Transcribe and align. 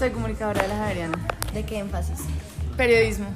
Soy 0.00 0.12
comunicadora 0.12 0.62
de 0.62 0.68
la 0.68 0.78
Javeriana. 0.78 1.18
¿De 1.52 1.62
qué 1.62 1.78
énfasis? 1.78 2.20
Periodismo. 2.74 3.26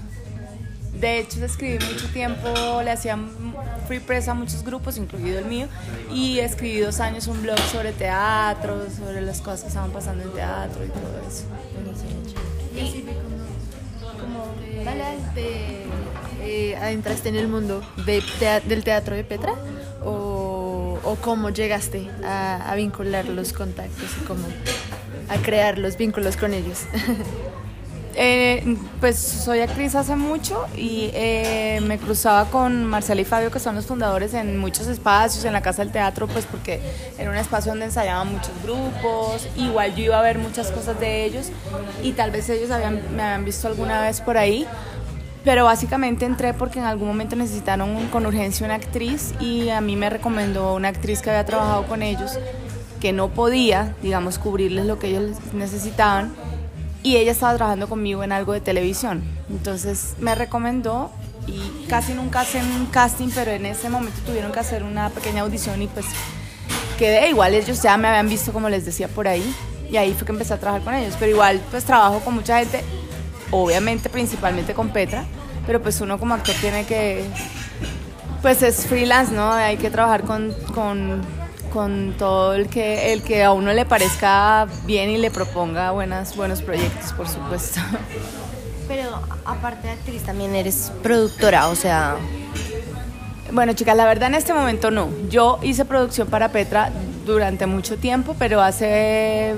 De 0.98 1.18
hecho, 1.18 1.44
escribí 1.44 1.75
mucho 1.84 2.08
tiempo, 2.08 2.80
le 2.83 2.90
hacía 2.90 3.18
free 3.87 4.00
press 4.00 4.29
a 4.29 4.34
muchos 4.34 4.64
grupos, 4.64 4.96
incluido 4.96 5.40
el 5.40 5.45
mío, 5.45 5.66
y 6.11 6.38
escribí 6.38 6.80
dos 6.80 7.00
años 7.00 7.27
un 7.27 7.42
blog 7.42 7.58
sobre 7.71 7.92
teatro, 7.92 8.87
sobre 8.88 9.21
las 9.21 9.42
cosas 9.42 9.61
que 9.61 9.69
estaban 9.69 9.90
pasando 9.90 10.24
en 10.24 10.32
teatro 10.32 10.87
y 10.87 10.88
todo 10.88 11.21
eso. 11.29 11.45
Y 14.72 14.85
dale, 14.85 15.04
te 15.35 15.85
eh, 16.41 16.77
adentraste 16.77 17.28
en 17.28 17.37
el 17.37 17.48
mundo 17.48 17.83
de 18.06 18.23
del 18.66 18.84
teatro 18.84 19.15
de 19.15 19.24
Petra 19.24 19.52
o, 20.02 20.98
o 21.05 21.16
cómo 21.16 21.51
llegaste 21.51 22.09
a, 22.24 22.70
a 22.70 22.74
vincular 22.74 23.27
los 23.27 23.52
contactos 23.52 24.09
y 24.19 24.24
cómo 24.24 24.46
a 25.29 25.37
crear 25.38 25.79
los 25.79 25.97
vínculos 25.97 26.37
con 26.37 26.55
ellos. 26.55 26.84
Eh, 28.16 28.77
pues 29.01 29.19
soy 29.19 29.59
actriz 29.60 29.96
hace 29.96 30.15
mucho 30.15 30.66
y 30.77 31.10
eh, 31.15 31.80
me 31.82 31.98
cruzaba 31.98 32.45
con 32.48 32.84
Marcela 32.84 33.20
y 33.20 33.24
Fabio, 33.24 33.51
que 33.51 33.59
son 33.59 33.74
los 33.74 33.87
fundadores 33.87 34.34
en 34.34 34.56
muchos 34.56 34.87
espacios, 34.87 35.45
en 35.45 35.52
la 35.52 35.62
Casa 35.62 35.82
del 35.82 35.91
Teatro, 35.91 36.29
pues 36.29 36.46
porque 36.46 36.80
era 37.18 37.29
un 37.30 37.37
espacio 37.37 37.73
donde 37.73 37.87
ensayaban 37.87 38.32
muchos 38.32 38.52
grupos, 38.62 39.48
igual 39.56 39.96
yo 39.96 40.05
iba 40.05 40.18
a 40.18 40.23
ver 40.23 40.38
muchas 40.38 40.70
cosas 40.70 41.01
de 41.01 41.24
ellos 41.24 41.51
y 42.02 42.12
tal 42.12 42.30
vez 42.30 42.48
ellos 42.51 42.68
me 42.68 43.23
habían 43.23 43.45
visto 43.45 43.66
alguna 43.66 44.02
vez 44.02 44.20
por 44.20 44.38
ahí, 44.38 44.65
pero 45.43 45.65
básicamente 45.65 46.24
entré 46.24 46.54
porque 46.54 46.79
en 46.79 46.84
algún 46.84 47.09
momento 47.09 47.34
necesitaron 47.34 48.06
con 48.09 48.27
urgencia 48.27 48.65
una 48.65 48.77
actriz 48.77 49.34
y 49.41 49.70
a 49.70 49.80
mí 49.80 49.96
me 49.96 50.09
recomendó 50.09 50.74
una 50.74 50.88
actriz 50.88 51.20
que 51.20 51.30
había 51.30 51.45
trabajado 51.45 51.87
con 51.88 52.02
ellos, 52.02 52.38
que 53.04 53.12
no 53.12 53.28
podía, 53.28 53.94
digamos, 54.00 54.38
cubrirles 54.38 54.86
lo 54.86 54.98
que 54.98 55.08
ellos 55.08 55.36
necesitaban 55.52 56.32
y 57.02 57.18
ella 57.18 57.32
estaba 57.32 57.54
trabajando 57.54 57.86
conmigo 57.86 58.24
en 58.24 58.32
algo 58.32 58.54
de 58.54 58.62
televisión. 58.62 59.22
Entonces 59.50 60.14
me 60.20 60.34
recomendó 60.34 61.10
y 61.46 61.84
casi 61.87 62.14
nunca 62.14 62.40
hacen 62.40 62.64
un 62.73 62.87
casting, 62.87 63.29
pero 63.34 63.51
en 63.51 63.66
ese 63.66 63.90
momento 63.90 64.19
tuvieron 64.25 64.53
que 64.53 64.61
hacer 64.61 64.83
una 64.83 65.11
pequeña 65.11 65.42
audición 65.42 65.83
y 65.83 65.87
pues 65.87 66.06
quedé. 66.98 67.29
Igual 67.29 67.53
ellos 67.53 67.83
ya 67.83 67.98
me 67.98 68.09
habían 68.09 68.31
visto, 68.31 68.55
como 68.55 68.70
les 68.70 68.87
decía, 68.87 69.07
por 69.07 69.29
ahí. 69.29 69.55
Y 69.91 69.98
ahí 69.98 70.14
fue 70.14 70.25
que 70.25 70.33
empecé 70.33 70.55
a 70.55 70.59
trabajar 70.59 70.83
con 70.83 70.95
ellos. 70.95 71.14
Pero 71.20 71.31
igual 71.31 71.61
pues 71.70 71.84
trabajo 71.84 72.20
con 72.20 72.36
mucha 72.36 72.61
gente, 72.61 72.83
obviamente 73.51 74.09
principalmente 74.09 74.73
con 74.73 74.89
Petra, 74.89 75.27
pero 75.67 75.83
pues 75.83 76.01
uno 76.01 76.19
como 76.19 76.33
actor 76.33 76.55
tiene 76.59 76.86
que... 76.86 77.23
Pues 78.41 78.62
es 78.62 78.86
freelance, 78.86 79.31
¿no? 79.31 79.53
Hay 79.53 79.77
que 79.77 79.91
trabajar 79.91 80.23
con, 80.23 80.55
con, 80.75 81.20
con 81.75 82.14
todo 82.17 82.55
el 82.55 82.69
que, 82.69 83.12
el 83.12 83.22
que 83.25 83.42
a 83.42 83.53
uno 83.53 83.72
le 83.72 83.84
parezca 83.84 84.69
bien 84.86 85.11
y 85.11 85.19
le 85.19 85.33
proponga 85.33 85.91
buenas, 85.91 86.36
buenos 86.36 86.62
proyectos, 86.62 87.12
por 87.14 87.28
supuesto. 87.28 87.80
Pero 88.86 89.20
aparte 89.44 89.89
de 89.89 89.95
actriz 89.95 90.22
también 90.22 90.55
eres 90.55 90.92
productora, 91.02 91.69
o 91.69 91.75
sea, 91.75 92.17
Bueno, 93.52 93.72
chicas, 93.72 93.97
la 93.97 94.06
verdad 94.06 94.28
en 94.28 94.36
este 94.36 94.55
momento 94.55 94.92
no. 94.92 95.08
Yo 95.28 95.58
hice 95.62 95.84
producción 95.84 96.28
para 96.28 96.50
Petra 96.50 96.92
durante 97.27 97.67
mucho 97.67 97.97
tiempo, 97.97 98.36
pero 98.39 98.62
hace 98.62 99.55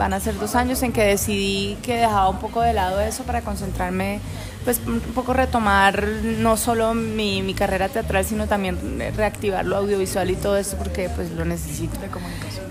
van 0.00 0.14
a 0.14 0.18
ser 0.18 0.38
dos 0.38 0.54
años 0.54 0.82
en 0.82 0.92
que 0.92 1.04
decidí 1.04 1.76
que 1.82 1.98
dejaba 1.98 2.30
un 2.30 2.38
poco 2.38 2.62
de 2.62 2.72
lado 2.72 3.02
eso 3.02 3.22
para 3.24 3.42
concentrarme, 3.42 4.18
pues 4.64 4.80
un 4.86 4.98
poco 5.00 5.34
retomar 5.34 6.02
no 6.38 6.56
solo 6.56 6.94
mi, 6.94 7.42
mi 7.42 7.52
carrera 7.52 7.90
teatral, 7.90 8.24
sino 8.24 8.46
también 8.46 8.78
reactivar 9.14 9.66
lo 9.66 9.76
audiovisual 9.76 10.30
y 10.30 10.36
todo 10.36 10.56
eso 10.56 10.78
porque 10.78 11.10
pues 11.10 11.30
lo 11.32 11.44
necesito. 11.44 12.00
De 12.00 12.08
comunicación. 12.08 12.64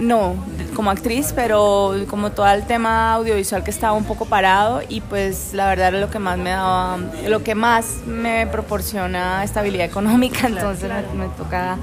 No, 0.00 0.34
como 0.74 0.90
actriz, 0.90 1.32
pero 1.32 1.94
como 2.08 2.32
todo 2.32 2.48
el 2.48 2.64
tema 2.64 3.12
audiovisual 3.12 3.62
que 3.62 3.70
estaba 3.70 3.92
un 3.92 4.04
poco 4.04 4.24
parado 4.24 4.82
y 4.88 5.00
pues 5.00 5.54
la 5.54 5.68
verdad 5.68 5.88
era 5.88 6.00
lo 6.00 6.10
que 6.10 6.18
más 6.18 6.36
me 6.38 6.50
daba, 6.50 6.98
lo 7.28 7.44
que 7.44 7.54
más 7.54 7.98
me 8.04 8.48
proporciona 8.48 9.44
estabilidad 9.44 9.86
económica, 9.86 10.46
entonces 10.48 10.90
Me, 10.90 11.26
me 11.26 11.28
toca 11.36 11.78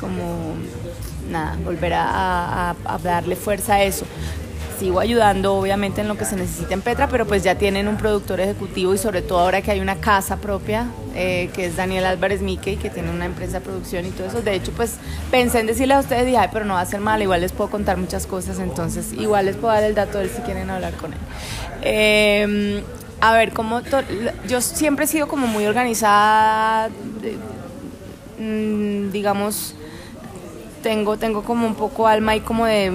como 0.00 0.54
nada, 1.30 1.56
volver 1.64 1.92
a, 1.94 2.74
darle 3.02 3.36
fuerza 3.36 3.74
a 3.74 3.82
eso. 3.82 4.06
Sigo 4.78 4.98
ayudando 4.98 5.54
obviamente 5.56 6.00
en 6.00 6.08
lo 6.08 6.16
que 6.16 6.24
se 6.24 6.36
necesita 6.36 6.72
en 6.72 6.80
Petra, 6.80 7.06
pero 7.06 7.26
pues 7.26 7.42
ya 7.42 7.54
tienen 7.54 7.86
un 7.86 7.98
productor 7.98 8.40
ejecutivo 8.40 8.94
y 8.94 8.98
sobre 8.98 9.20
todo 9.20 9.40
ahora 9.40 9.60
que 9.60 9.70
hay 9.70 9.80
una 9.80 9.96
casa 9.96 10.38
propia, 10.38 10.86
eh, 11.14 11.50
que 11.54 11.66
es 11.66 11.76
Daniel 11.76 12.06
Álvarez 12.06 12.40
Mickey, 12.40 12.76
que 12.76 12.88
tiene 12.88 13.10
una 13.10 13.26
empresa 13.26 13.58
de 13.58 13.60
producción 13.60 14.06
y 14.06 14.10
todo 14.10 14.28
eso. 14.28 14.40
De 14.40 14.54
hecho, 14.54 14.72
pues 14.72 14.96
pensé 15.30 15.60
en 15.60 15.66
decirles 15.66 15.98
a 15.98 16.00
ustedes, 16.00 16.24
dije, 16.24 16.38
"Ay, 16.38 16.48
pero 16.50 16.64
no 16.64 16.74
va 16.74 16.80
a 16.80 16.86
ser 16.86 17.00
mal, 17.00 17.20
igual 17.20 17.42
les 17.42 17.52
puedo 17.52 17.68
contar 17.68 17.98
muchas 17.98 18.26
cosas, 18.26 18.58
entonces 18.58 19.12
igual 19.12 19.44
les 19.46 19.56
puedo 19.56 19.74
dar 19.74 19.84
el 19.84 19.94
dato 19.94 20.16
de 20.16 20.24
él 20.24 20.30
si 20.34 20.40
quieren 20.42 20.70
hablar 20.70 20.94
con 20.94 21.12
él. 21.12 21.18
Eh, 21.82 22.82
a 23.20 23.34
ver, 23.34 23.52
como 23.52 23.82
yo 24.48 24.60
siempre 24.60 25.04
he 25.04 25.08
sido 25.08 25.28
como 25.28 25.46
muy 25.46 25.66
organizada, 25.66 26.88
mm, 28.38 29.10
digamos, 29.10 29.74
tengo, 30.82 31.16
tengo 31.16 31.42
como 31.42 31.66
un 31.66 31.74
poco 31.74 32.06
alma 32.06 32.36
y 32.36 32.40
como 32.40 32.66
de, 32.66 32.90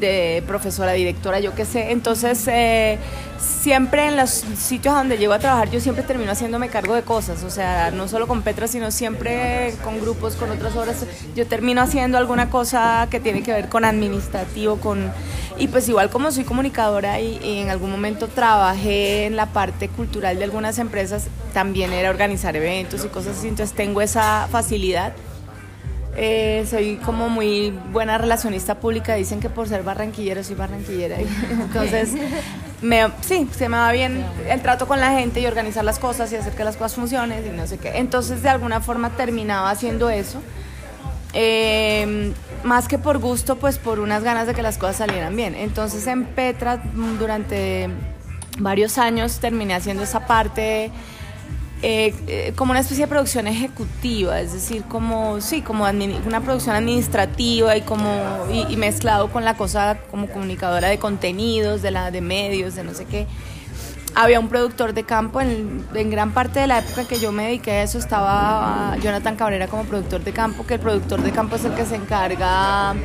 de 0.00 0.42
profesora, 0.46 0.92
directora, 0.92 1.40
yo 1.40 1.54
qué 1.54 1.64
sé. 1.64 1.90
Entonces, 1.90 2.46
eh, 2.48 2.98
siempre 3.38 4.06
en 4.06 4.16
los 4.16 4.30
sitios 4.30 4.94
donde 4.94 5.18
llego 5.18 5.32
a 5.32 5.38
trabajar, 5.38 5.70
yo 5.70 5.80
siempre 5.80 6.04
termino 6.04 6.32
haciéndome 6.32 6.68
cargo 6.68 6.94
de 6.94 7.02
cosas. 7.02 7.42
O 7.44 7.50
sea, 7.50 7.90
no 7.90 8.08
solo 8.08 8.26
con 8.26 8.42
Petra, 8.42 8.68
sino 8.68 8.90
siempre 8.90 9.74
con 9.82 10.00
grupos, 10.00 10.36
con 10.36 10.50
otras 10.50 10.76
obras. 10.76 11.04
Yo 11.34 11.46
termino 11.46 11.82
haciendo 11.82 12.18
alguna 12.18 12.50
cosa 12.50 13.08
que 13.10 13.20
tiene 13.20 13.42
que 13.42 13.52
ver 13.52 13.68
con 13.68 13.84
administrativo, 13.84 14.76
con... 14.76 15.12
Y 15.58 15.66
pues 15.66 15.88
igual 15.88 16.08
como 16.08 16.30
soy 16.30 16.44
comunicadora 16.44 17.20
y, 17.20 17.40
y 17.42 17.58
en 17.58 17.70
algún 17.70 17.90
momento 17.90 18.28
trabajé 18.28 19.26
en 19.26 19.34
la 19.34 19.46
parte 19.46 19.88
cultural 19.88 20.38
de 20.38 20.44
algunas 20.44 20.78
empresas, 20.78 21.26
también 21.52 21.92
era 21.92 22.10
organizar 22.10 22.54
eventos 22.54 23.04
y 23.04 23.08
cosas 23.08 23.38
así. 23.38 23.48
Entonces 23.48 23.74
tengo 23.74 24.00
esa 24.00 24.46
facilidad. 24.52 25.14
Eh, 26.20 26.66
soy 26.68 26.96
como 26.96 27.28
muy 27.28 27.70
buena 27.92 28.18
relacionista 28.18 28.74
pública. 28.74 29.14
Dicen 29.14 29.38
que 29.38 29.48
por 29.48 29.68
ser 29.68 29.84
barranquillera 29.84 30.42
soy 30.42 30.56
barranquillera. 30.56 31.16
Entonces, 31.50 32.10
me, 32.82 33.06
sí, 33.20 33.48
se 33.56 33.68
me 33.68 33.76
va 33.76 33.92
bien 33.92 34.24
el 34.48 34.60
trato 34.60 34.88
con 34.88 34.98
la 34.98 35.12
gente 35.12 35.40
y 35.40 35.46
organizar 35.46 35.84
las 35.84 36.00
cosas 36.00 36.32
y 36.32 36.36
hacer 36.36 36.54
que 36.54 36.64
las 36.64 36.76
cosas 36.76 36.96
funcionen 36.96 37.46
y 37.46 37.56
no 37.56 37.68
sé 37.68 37.78
qué. 37.78 37.98
Entonces, 37.98 38.42
de 38.42 38.48
alguna 38.48 38.80
forma 38.80 39.10
terminaba 39.10 39.70
haciendo 39.70 40.10
eso. 40.10 40.42
Eh, 41.34 42.32
más 42.64 42.88
que 42.88 42.98
por 42.98 43.18
gusto, 43.18 43.56
pues 43.56 43.78
por 43.78 44.00
unas 44.00 44.24
ganas 44.24 44.48
de 44.48 44.54
que 44.54 44.62
las 44.62 44.76
cosas 44.76 44.96
salieran 44.96 45.36
bien. 45.36 45.54
Entonces, 45.54 46.04
en 46.08 46.24
Petra, 46.24 46.82
durante 47.20 47.90
varios 48.58 48.98
años, 48.98 49.38
terminé 49.38 49.74
haciendo 49.74 50.02
esa 50.02 50.26
parte 50.26 50.90
eh, 51.82 52.14
eh, 52.26 52.52
como 52.56 52.72
una 52.72 52.80
especie 52.80 53.04
de 53.04 53.08
producción 53.08 53.46
ejecutiva, 53.46 54.40
es 54.40 54.52
decir, 54.52 54.82
como 54.84 55.40
sí, 55.40 55.62
como 55.62 55.84
una 56.26 56.40
producción 56.40 56.74
administrativa 56.74 57.76
y 57.76 57.82
como 57.82 58.10
y, 58.52 58.76
mezclado 58.76 59.30
con 59.30 59.44
la 59.44 59.56
cosa 59.56 59.98
como 60.10 60.28
comunicadora 60.28 60.88
de 60.88 60.98
contenidos, 60.98 61.80
de 61.82 61.90
la 61.90 62.10
de 62.10 62.20
medios, 62.20 62.74
de 62.74 62.84
no 62.84 62.94
sé 62.94 63.04
qué. 63.04 63.26
Había 64.14 64.40
un 64.40 64.48
productor 64.48 64.94
de 64.94 65.04
campo 65.04 65.40
en, 65.40 65.86
gran 66.10 66.32
parte 66.32 66.58
de 66.58 66.66
la 66.66 66.80
época 66.80 67.06
que 67.06 67.20
yo 67.20 67.30
me 67.30 67.44
dediqué 67.44 67.72
a 67.72 67.82
eso 67.82 67.98
estaba 67.98 68.96
Jonathan 69.00 69.36
Cabrera 69.36 69.68
como 69.68 69.84
productor 69.84 70.24
de 70.24 70.32
campo, 70.32 70.66
que 70.66 70.74
el 70.74 70.80
productor 70.80 71.22
de 71.22 71.30
campo 71.30 71.56
es 71.56 71.64
el 71.64 71.74
que 71.74 71.84
se 71.84 71.94
encarga 71.94 72.96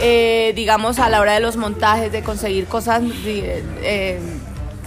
eh, 0.00 0.52
digamos 0.54 1.00
a 1.00 1.08
la 1.08 1.20
hora 1.20 1.34
de 1.34 1.40
los 1.40 1.56
montajes 1.56 2.12
de 2.12 2.22
conseguir 2.22 2.66
cosas 2.66 3.02
eh, 3.24 3.64
eh, 3.82 4.20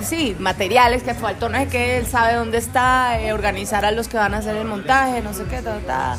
sí, 0.04 0.36
materiales 0.40 1.04
que 1.04 1.14
faltó, 1.14 1.50
no 1.50 1.58
es 1.58 1.70
que 1.70 1.98
él 1.98 2.06
sabe 2.06 2.36
dónde 2.36 2.58
está, 2.58 3.20
eh, 3.20 3.34
organizar 3.34 3.86
a 3.86 3.92
los 3.92 4.08
que 4.08 4.18
van 4.18 4.34
a 4.34 4.38
hacer 4.38 4.56
el 4.56 4.66
montaje, 4.66 5.22
no 5.22 5.34
sé 5.34 5.44
qué, 5.50 5.62
ta, 5.62 5.80
ta, 5.80 6.18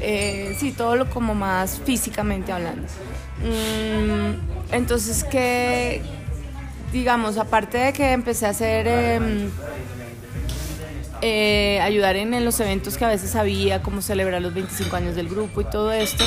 eh, 0.00 0.56
sí, 0.58 0.72
todo 0.72 0.96
lo 0.96 1.08
como 1.10 1.34
más 1.34 1.80
físicamente 1.84 2.52
hablando. 2.52 2.86
Mm, 3.42 4.74
entonces, 4.74 5.24
que, 5.24 6.02
digamos, 6.92 7.38
aparte 7.38 7.78
de 7.78 7.92
que 7.92 8.12
empecé 8.12 8.46
a 8.46 8.50
hacer, 8.50 8.86
em, 8.86 9.50
eh, 11.22 11.80
ayudar 11.82 12.16
en 12.16 12.44
los 12.44 12.58
eventos 12.60 12.96
que 12.96 13.04
a 13.04 13.08
veces 13.08 13.36
había, 13.36 13.82
como 13.82 14.00
celebrar 14.02 14.40
los 14.40 14.54
25 14.54 14.96
años 14.96 15.16
del 15.16 15.28
grupo 15.28 15.60
y 15.60 15.64
todo 15.64 15.92
esto, 15.92 16.24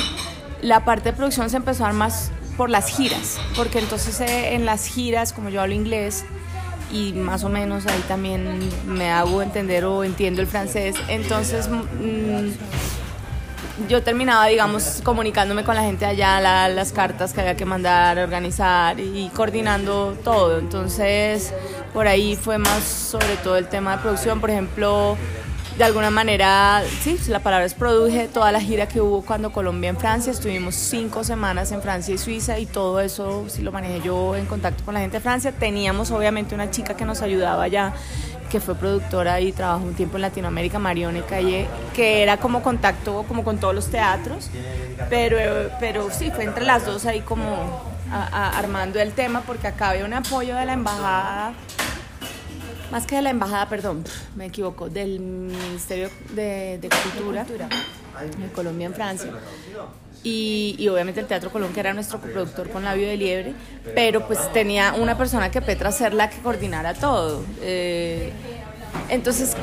la 0.62 0.84
parte 0.84 1.10
de 1.10 1.16
producción 1.16 1.50
se 1.50 1.56
empezó 1.56 1.84
a 1.84 1.88
dar 1.88 1.96
más 1.96 2.30
por 2.56 2.70
las 2.70 2.88
giras, 2.88 3.38
porque 3.56 3.80
entonces 3.80 4.20
eh, 4.20 4.54
en 4.54 4.64
las 4.64 4.86
giras, 4.86 5.32
como 5.32 5.48
yo 5.48 5.60
hablo 5.60 5.74
inglés, 5.74 6.24
y 6.94 7.12
más 7.12 7.42
o 7.44 7.48
menos 7.48 7.86
ahí 7.86 8.02
también 8.08 8.60
me 8.86 9.10
hago 9.10 9.42
entender 9.42 9.84
o 9.84 10.04
entiendo 10.04 10.40
el 10.40 10.46
francés. 10.46 10.94
Entonces 11.08 11.68
mm, 11.68 12.48
yo 13.88 14.02
terminaba, 14.02 14.46
digamos, 14.46 15.00
comunicándome 15.02 15.64
con 15.64 15.74
la 15.74 15.82
gente 15.82 16.06
allá, 16.06 16.40
la- 16.40 16.68
las 16.68 16.92
cartas 16.92 17.32
que 17.32 17.40
había 17.40 17.56
que 17.56 17.64
mandar, 17.64 18.18
organizar 18.18 19.00
y 19.00 19.28
coordinando 19.34 20.16
todo. 20.22 20.58
Entonces 20.60 21.52
por 21.92 22.06
ahí 22.06 22.36
fue 22.36 22.58
más 22.58 22.82
sobre 22.84 23.36
todo 23.42 23.56
el 23.56 23.66
tema 23.68 23.96
de 23.96 24.02
producción. 24.02 24.40
Por 24.40 24.50
ejemplo, 24.50 25.16
de 25.76 25.82
alguna 25.82 26.10
manera, 26.10 26.82
sí, 27.02 27.18
la 27.28 27.40
palabra 27.40 27.66
es 27.66 27.74
produje 27.74 28.28
toda 28.28 28.52
la 28.52 28.60
gira 28.60 28.86
que 28.86 29.00
hubo 29.00 29.22
cuando 29.22 29.50
Colombia 29.50 29.90
en 29.90 29.96
Francia, 29.96 30.30
estuvimos 30.30 30.76
cinco 30.76 31.24
semanas 31.24 31.72
en 31.72 31.82
Francia 31.82 32.14
y 32.14 32.18
Suiza 32.18 32.58
y 32.60 32.66
todo 32.66 33.00
eso 33.00 33.44
sí 33.48 33.62
lo 33.62 33.72
manejé 33.72 34.00
yo 34.00 34.36
en 34.36 34.46
contacto 34.46 34.84
con 34.84 34.94
la 34.94 35.00
gente 35.00 35.16
de 35.16 35.20
Francia. 35.20 35.50
Teníamos 35.50 36.12
obviamente 36.12 36.54
una 36.54 36.70
chica 36.70 36.96
que 36.96 37.04
nos 37.04 37.22
ayudaba 37.22 37.66
ya 37.66 37.92
que 38.50 38.60
fue 38.60 38.76
productora 38.76 39.40
y 39.40 39.50
trabajó 39.50 39.84
un 39.84 39.94
tiempo 39.94 40.16
en 40.16 40.22
Latinoamérica, 40.22 40.78
Marione 40.78 41.22
Calle, 41.22 41.66
que 41.92 42.22
era 42.22 42.36
como 42.36 42.62
contacto 42.62 43.24
como 43.26 43.42
con 43.42 43.58
todos 43.58 43.74
los 43.74 43.90
teatros, 43.90 44.50
pero, 45.10 45.38
pero 45.80 46.08
sí, 46.12 46.30
fue 46.30 46.44
entre 46.44 46.64
las 46.64 46.86
dos 46.86 47.04
ahí 47.04 47.20
como 47.20 47.82
armando 48.12 49.00
el 49.00 49.12
tema, 49.12 49.40
porque 49.40 49.66
acá 49.66 49.90
había 49.90 50.04
un 50.04 50.14
apoyo 50.14 50.54
de 50.54 50.66
la 50.66 50.74
embajada 50.74 51.52
más 52.90 53.06
que 53.06 53.16
de 53.16 53.22
la 53.22 53.30
embajada, 53.30 53.68
perdón, 53.68 54.04
me 54.36 54.46
equivoco, 54.46 54.88
del 54.88 55.20
Ministerio 55.20 56.10
de, 56.34 56.88
Cultura, 57.14 57.44
de 57.44 58.52
Colombia 58.52 58.86
en 58.86 58.94
Francia. 58.94 59.30
Y, 60.22 60.88
obviamente 60.88 61.20
el 61.20 61.26
Teatro 61.26 61.50
Colón, 61.50 61.72
que 61.74 61.80
era 61.80 61.92
nuestro 61.92 62.18
coproductor 62.18 62.70
con 62.70 62.84
Labio 62.84 63.06
de 63.06 63.16
Liebre, 63.16 63.54
pero 63.94 64.26
pues 64.26 64.50
tenía 64.52 64.94
una 64.94 65.18
persona 65.18 65.50
que 65.50 65.60
Petra 65.60 65.92
ser 65.92 66.14
la 66.14 66.30
que 66.30 66.38
coordinara 66.38 66.94
todo. 66.94 67.44
Eh, 67.60 68.32
entonces, 69.10 69.54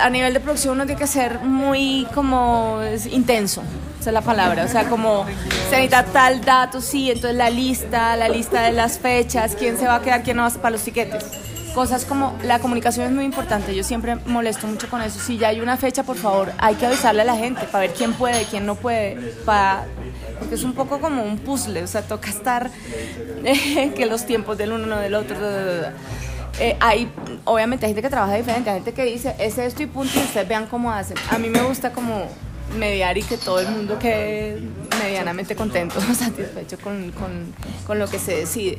a 0.00 0.08
nivel 0.08 0.32
de 0.32 0.40
producción 0.40 0.74
uno 0.74 0.86
tiene 0.86 0.98
que 0.98 1.06
ser 1.06 1.40
muy 1.40 2.06
como 2.14 2.80
intenso, 3.10 3.62
esa 4.00 4.10
es 4.10 4.14
la 4.14 4.22
palabra, 4.22 4.64
o 4.64 4.68
sea, 4.68 4.88
como 4.88 5.26
se 5.68 5.76
necesita 5.76 6.04
tal 6.04 6.42
dato, 6.42 6.80
sí, 6.80 7.10
entonces 7.10 7.36
la 7.36 7.50
lista, 7.50 8.16
la 8.16 8.28
lista 8.28 8.62
de 8.62 8.72
las 8.72 8.98
fechas, 8.98 9.54
quién 9.58 9.76
se 9.76 9.86
va 9.86 9.96
a 9.96 10.02
quedar, 10.02 10.22
quién 10.22 10.36
no 10.36 10.44
va 10.44 10.48
a 10.48 10.52
para 10.52 10.70
los 10.70 10.82
tiquetes 10.82 11.24
cosas 11.74 12.04
como 12.04 12.38
la 12.42 12.60
comunicación 12.60 13.06
es 13.06 13.12
muy 13.12 13.24
importante. 13.24 13.74
Yo 13.74 13.82
siempre 13.82 14.16
molesto 14.26 14.66
mucho 14.66 14.88
con 14.88 15.02
eso. 15.02 15.18
Si 15.18 15.36
ya 15.36 15.48
hay 15.48 15.60
una 15.60 15.76
fecha, 15.76 16.04
por 16.04 16.16
favor, 16.16 16.52
hay 16.58 16.76
que 16.76 16.86
avisarle 16.86 17.22
a 17.22 17.24
la 17.24 17.36
gente 17.36 17.66
para 17.66 17.80
ver 17.80 17.92
quién 17.92 18.12
puede, 18.14 18.44
quién 18.44 18.64
no 18.64 18.76
puede, 18.76 19.16
para 19.44 19.84
porque 20.38 20.54
es 20.56 20.64
un 20.64 20.74
poco 20.74 21.00
como 21.00 21.22
un 21.22 21.38
puzzle, 21.38 21.82
o 21.82 21.86
sea, 21.86 22.02
toca 22.02 22.28
estar 22.28 22.70
que 23.96 24.06
los 24.06 24.26
tiempos 24.26 24.58
del 24.58 24.72
uno 24.72 24.86
no 24.86 24.96
del 24.98 25.14
otro. 25.14 25.36
Eh, 26.60 26.76
hay, 26.80 27.10
obviamente, 27.44 27.86
hay 27.86 27.90
gente 27.90 28.02
que 28.02 28.10
trabaja 28.10 28.34
diferente, 28.34 28.70
hay 28.70 28.76
gente 28.76 28.92
que 28.92 29.04
dice, 29.04 29.34
es 29.38 29.58
esto 29.58 29.82
y 29.82 29.86
punto, 29.86 30.12
y 30.16 30.22
ustedes 30.22 30.46
vean 30.46 30.66
cómo 30.66 30.92
hacen. 30.92 31.16
A 31.30 31.38
mí 31.38 31.48
me 31.48 31.62
gusta 31.62 31.92
como 31.92 32.28
mediar 32.78 33.16
y 33.18 33.22
que 33.22 33.36
todo 33.36 33.60
el 33.60 33.68
mundo 33.68 33.98
quede 33.98 34.60
medianamente 35.02 35.56
contento, 35.56 36.00
satisfecho 36.14 36.78
con, 36.78 37.10
con, 37.12 37.54
con 37.86 37.98
lo 37.98 38.08
que 38.08 38.18
se 38.18 38.36
decide. 38.36 38.78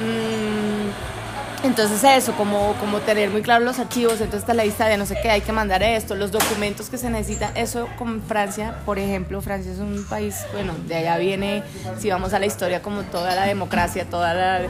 Mm, 0.00 1.27
entonces 1.64 2.04
eso, 2.04 2.32
como, 2.34 2.74
como 2.74 3.00
tener 3.00 3.30
muy 3.30 3.42
claro 3.42 3.64
los 3.64 3.78
archivos, 3.78 4.14
entonces 4.14 4.40
está 4.40 4.54
la 4.54 4.64
lista 4.64 4.86
de 4.86 4.96
no 4.96 5.06
sé 5.06 5.16
qué, 5.20 5.30
hay 5.30 5.40
que 5.40 5.50
mandar 5.50 5.82
esto, 5.82 6.14
los 6.14 6.30
documentos 6.30 6.88
que 6.88 6.98
se 6.98 7.10
necesitan, 7.10 7.56
eso 7.56 7.88
como 7.98 8.20
Francia, 8.22 8.76
por 8.86 8.98
ejemplo, 8.98 9.40
Francia 9.40 9.72
es 9.72 9.78
un 9.78 10.06
país, 10.08 10.36
bueno, 10.52 10.72
de 10.86 10.96
allá 10.96 11.18
viene, 11.18 11.64
si 11.98 12.10
vamos 12.10 12.32
a 12.32 12.38
la 12.38 12.46
historia, 12.46 12.80
como 12.80 13.02
toda 13.02 13.34
la 13.34 13.44
democracia, 13.44 14.04
toda 14.04 14.34
la... 14.34 14.60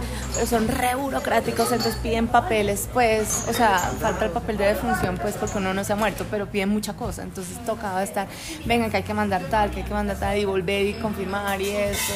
son 0.49 0.67
re 0.67 0.95
burocráticos, 0.95 1.71
entonces 1.73 1.97
piden 2.03 2.27
papeles, 2.27 2.89
pues, 2.93 3.45
o 3.49 3.53
sea, 3.53 3.79
falta 4.01 4.25
el 4.25 4.31
papel 4.31 4.57
de 4.57 4.67
defunción, 4.67 5.19
pues, 5.19 5.37
porque 5.37 5.59
uno 5.59 5.75
no 5.75 5.85
se 5.85 5.93
ha 5.93 5.97
muerto, 5.97 6.25
pero 6.31 6.47
piden 6.47 6.71
mucha 6.71 6.95
cosa, 6.95 7.23
entonces 7.23 7.63
tocaba 7.67 8.03
estar, 8.03 8.29
venga, 8.65 8.89
que 8.89 8.99
hay 8.99 9.03
que 9.03 9.15
mandar 9.15 9.43
tal, 9.51 9.71
que 9.71 9.79
hay 9.79 9.85
que 9.85 9.95
mandar 9.95 10.17
tal, 10.19 10.39
y 10.39 10.45
volver 10.47 10.87
y 10.87 10.95
confirmar 10.95 11.61
y 11.61 11.69
eso. 11.69 12.15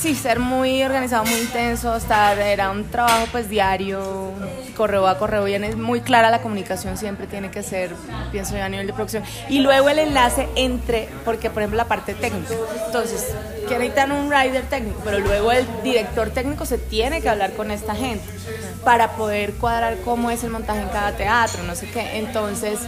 Sí, 0.00 0.14
ser 0.14 0.38
muy 0.38 0.82
organizado, 0.82 1.24
muy 1.24 1.40
intenso, 1.40 1.96
estar, 1.96 2.38
era 2.38 2.70
un 2.70 2.84
trabajo 2.88 3.26
pues 3.30 3.48
diario 3.48 3.71
correo 4.76 5.06
a 5.06 5.18
correo, 5.18 5.44
bien 5.44 5.64
es 5.64 5.76
muy 5.76 6.00
clara 6.00 6.30
la 6.30 6.40
comunicación, 6.42 6.96
siempre 6.96 7.26
tiene 7.26 7.50
que 7.50 7.62
ser, 7.62 7.94
pienso 8.30 8.56
yo, 8.56 8.64
a 8.64 8.68
nivel 8.68 8.86
de 8.86 8.92
producción. 8.92 9.22
Y 9.48 9.60
luego 9.60 9.88
el 9.88 9.98
enlace 9.98 10.48
entre, 10.56 11.08
porque 11.24 11.50
por 11.50 11.62
ejemplo 11.62 11.76
la 11.76 11.86
parte 11.86 12.14
técnica, 12.14 12.54
entonces, 12.86 13.34
que 13.68 13.78
necesitan 13.78 14.12
un 14.12 14.30
rider 14.30 14.64
técnico, 14.68 15.00
pero 15.04 15.18
luego 15.20 15.52
el 15.52 15.66
director 15.82 16.30
técnico 16.30 16.66
se 16.66 16.78
tiene 16.78 17.20
que 17.20 17.28
hablar 17.28 17.52
con 17.52 17.70
esta 17.70 17.94
gente 17.94 18.24
para 18.84 19.12
poder 19.12 19.54
cuadrar 19.54 19.96
cómo 20.04 20.30
es 20.30 20.42
el 20.44 20.50
montaje 20.50 20.80
en 20.80 20.88
cada 20.88 21.12
teatro, 21.12 21.62
no 21.62 21.74
sé 21.74 21.88
qué. 21.88 22.18
Entonces, 22.18 22.80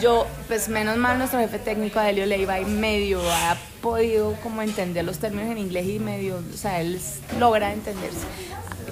yo, 0.00 0.26
pues 0.48 0.68
menos 0.68 0.96
mal 0.96 1.18
nuestro 1.18 1.40
jefe 1.40 1.58
técnico, 1.58 1.98
Adelio 1.98 2.26
Leiva, 2.26 2.60
y 2.60 2.64
medio 2.64 3.20
ha 3.30 3.56
podido 3.80 4.34
como 4.42 4.62
entender 4.62 5.04
los 5.04 5.18
términos 5.18 5.50
en 5.50 5.58
inglés 5.58 5.86
y 5.86 5.98
medio, 5.98 6.36
o 6.36 6.56
sea, 6.56 6.80
él 6.80 7.00
logra 7.38 7.72
entenderse 7.72 8.26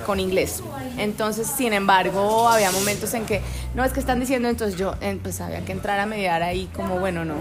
con 0.00 0.20
inglés. 0.20 0.62
Entonces, 0.98 1.46
sin 1.46 1.72
embargo, 1.72 2.48
había 2.48 2.70
momentos 2.72 3.14
en 3.14 3.26
que, 3.26 3.40
no, 3.74 3.84
es 3.84 3.92
que 3.92 4.00
están 4.00 4.20
diciendo, 4.20 4.48
entonces 4.48 4.78
yo, 4.78 4.94
pues 5.22 5.40
había 5.40 5.64
que 5.64 5.72
entrar 5.72 6.00
a 6.00 6.06
mediar 6.06 6.42
ahí 6.42 6.68
como, 6.74 6.98
bueno, 6.98 7.24
no, 7.24 7.34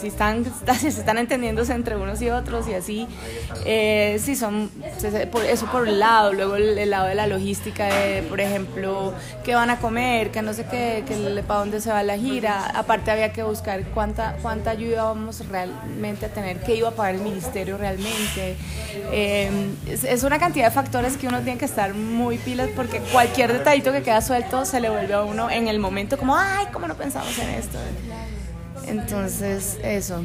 si 0.00 0.08
están, 0.08 0.44
si 0.80 0.88
están 0.88 1.18
entendiéndose 1.18 1.72
entre 1.72 1.96
unos 1.96 2.20
y 2.22 2.30
otros 2.30 2.68
y 2.68 2.74
así, 2.74 3.06
eh, 3.64 4.18
sí 4.20 4.36
son, 4.36 4.70
eso 5.48 5.66
por 5.66 5.82
un 5.82 5.98
lado, 5.98 6.32
luego 6.32 6.56
el, 6.56 6.90
lado 6.90 7.06
de 7.06 7.14
la 7.14 7.26
logística, 7.26 7.86
de, 7.86 8.22
por 8.22 8.40
ejemplo, 8.40 9.14
qué 9.44 9.54
van 9.54 9.70
a 9.70 9.78
comer, 9.78 10.30
que 10.30 10.42
no 10.42 10.52
sé 10.52 10.66
qué, 10.66 11.04
que 11.06 11.14
para 11.42 11.60
dónde 11.60 11.80
se 11.80 11.90
va 11.90 12.02
la 12.02 12.18
gira, 12.18 12.66
aparte 12.74 13.10
había 13.10 13.32
que 13.32 13.42
buscar 13.42 13.82
cuánta, 13.94 14.36
cuánta 14.42 14.70
ayuda 14.70 15.04
vamos 15.04 15.46
realmente 15.48 16.26
a 16.26 16.28
tener, 16.28 16.60
qué 16.60 16.76
iba 16.76 16.88
a 16.88 16.92
pagar 16.92 17.14
el 17.14 17.22
ministerio 17.22 17.78
realmente, 17.78 18.56
eh, 19.12 19.50
es, 19.86 20.22
una 20.24 20.38
cantidad 20.38 20.66
de 20.66 20.70
factores 20.70 21.16
que 21.16 21.28
uno 21.28 21.40
tiene 21.40 21.58
que 21.58 21.64
estar 21.64 21.94
muy 21.94 22.38
pilas 22.38 22.70
porque 22.74 23.00
cualquier 23.12 23.52
detallito 23.52 23.92
que 23.92 24.02
queda 24.02 24.20
suelto 24.20 24.64
se 24.64 24.80
le 24.80 24.88
vuelve 24.88 25.14
a 25.14 25.22
uno 25.22 25.50
en 25.50 25.68
el 25.68 25.78
momento 25.78 26.16
como, 26.18 26.36
ay, 26.36 26.66
¿cómo 26.72 26.88
no 26.88 26.94
pensamos 26.94 27.38
en 27.38 27.50
esto? 27.50 27.78
Entonces, 28.86 29.78
eso. 29.82 30.22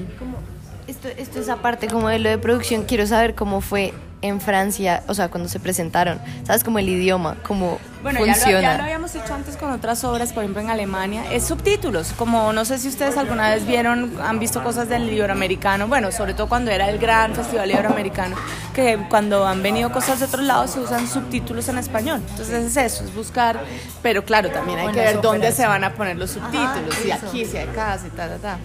Esto, 0.88 1.08
esto 1.08 1.40
es 1.40 1.50
aparte 1.50 1.88
como 1.88 2.10
de 2.10 2.20
lo 2.20 2.30
de 2.30 2.38
producción, 2.38 2.84
quiero 2.84 3.06
saber 3.06 3.36
cómo 3.36 3.62
fue 3.62 3.94
en 4.22 4.42
Francia, 4.42 5.04
o 5.08 5.14
sea, 5.14 5.30
cuando 5.30 5.48
se 5.50 5.60
presentaron, 5.60 6.20
¿sabes? 6.44 6.64
Como 6.64 6.80
el 6.80 6.90
idioma, 6.90 7.38
cómo 7.44 7.80
bueno, 8.04 8.20
funciona. 8.20 8.62
Ya 8.62 8.78
lo, 8.78 8.84
habíamos 8.84 9.16
hecho 9.16 9.34
antes 9.34 9.56
con 9.56 9.72
otras 9.72 10.04
obras, 10.04 10.34
por 10.34 10.44
ejemplo 10.44 10.62
en 10.62 10.70
Alemania, 10.70 11.24
es 11.32 11.46
subtítulos, 11.46 12.14
como 12.18 12.52
no 12.52 12.66
sé 12.66 12.78
si 12.78 12.90
ustedes 12.90 13.18
alguna 13.18 13.50
vez 13.50 13.66
vieron, 13.66 14.14
han 14.22 14.40
visto 14.40 14.62
cosas 14.64 14.90
del 14.90 15.12
iberoamericano, 15.12 15.88
bueno, 15.88 16.12
sobre 16.12 16.34
todo 16.34 16.48
cuando 16.48 16.72
era 16.72 16.90
el 16.90 16.98
gran 16.98 17.34
festival 17.34 17.72
iberoamericano, 17.72 18.36
que 18.74 19.00
cuando 19.10 19.48
han 19.48 19.64
venido 19.64 19.92
cosas 19.92 20.20
de 20.20 20.26
otros 20.26 20.44
lados 20.44 20.72
se 20.72 20.80
usan 20.80 21.08
subtítulos 21.08 21.70
en 21.70 21.78
español, 21.78 22.22
entonces 22.30 22.66
es 22.66 22.78
eso, 22.78 23.04
es 23.06 23.14
buscar, 23.14 23.62
pero 24.02 24.24
claro, 24.26 24.50
también 24.50 24.80
hay 24.80 24.94
que 24.94 25.00
ver 25.00 25.22
dónde 25.22 25.52
se 25.52 25.66
van 25.66 25.84
a 25.84 25.94
poner 25.94 26.18
los 26.18 26.32
subtítulos, 26.32 26.96
si 27.02 27.12
aquí, 27.12 27.46
si 27.46 27.58
acá, 27.58 27.98
si 27.98 28.10
ta, 28.10 28.28
ta, 28.28 28.38
ta. 28.38 28.58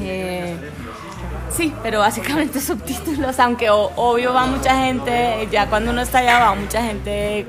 Eh, 0.00 0.56
Sí, 1.56 1.72
pero 1.82 2.00
básicamente 2.00 2.60
subtítulos, 2.60 3.38
aunque 3.40 3.70
obvio 3.70 4.32
va 4.34 4.46
mucha 4.46 4.76
gente, 4.84 5.48
ya 5.50 5.68
cuando 5.68 5.90
uno 5.90 6.02
está 6.02 6.18
allá 6.18 6.38
va 6.38 6.54
mucha 6.54 6.82
gente 6.82 7.46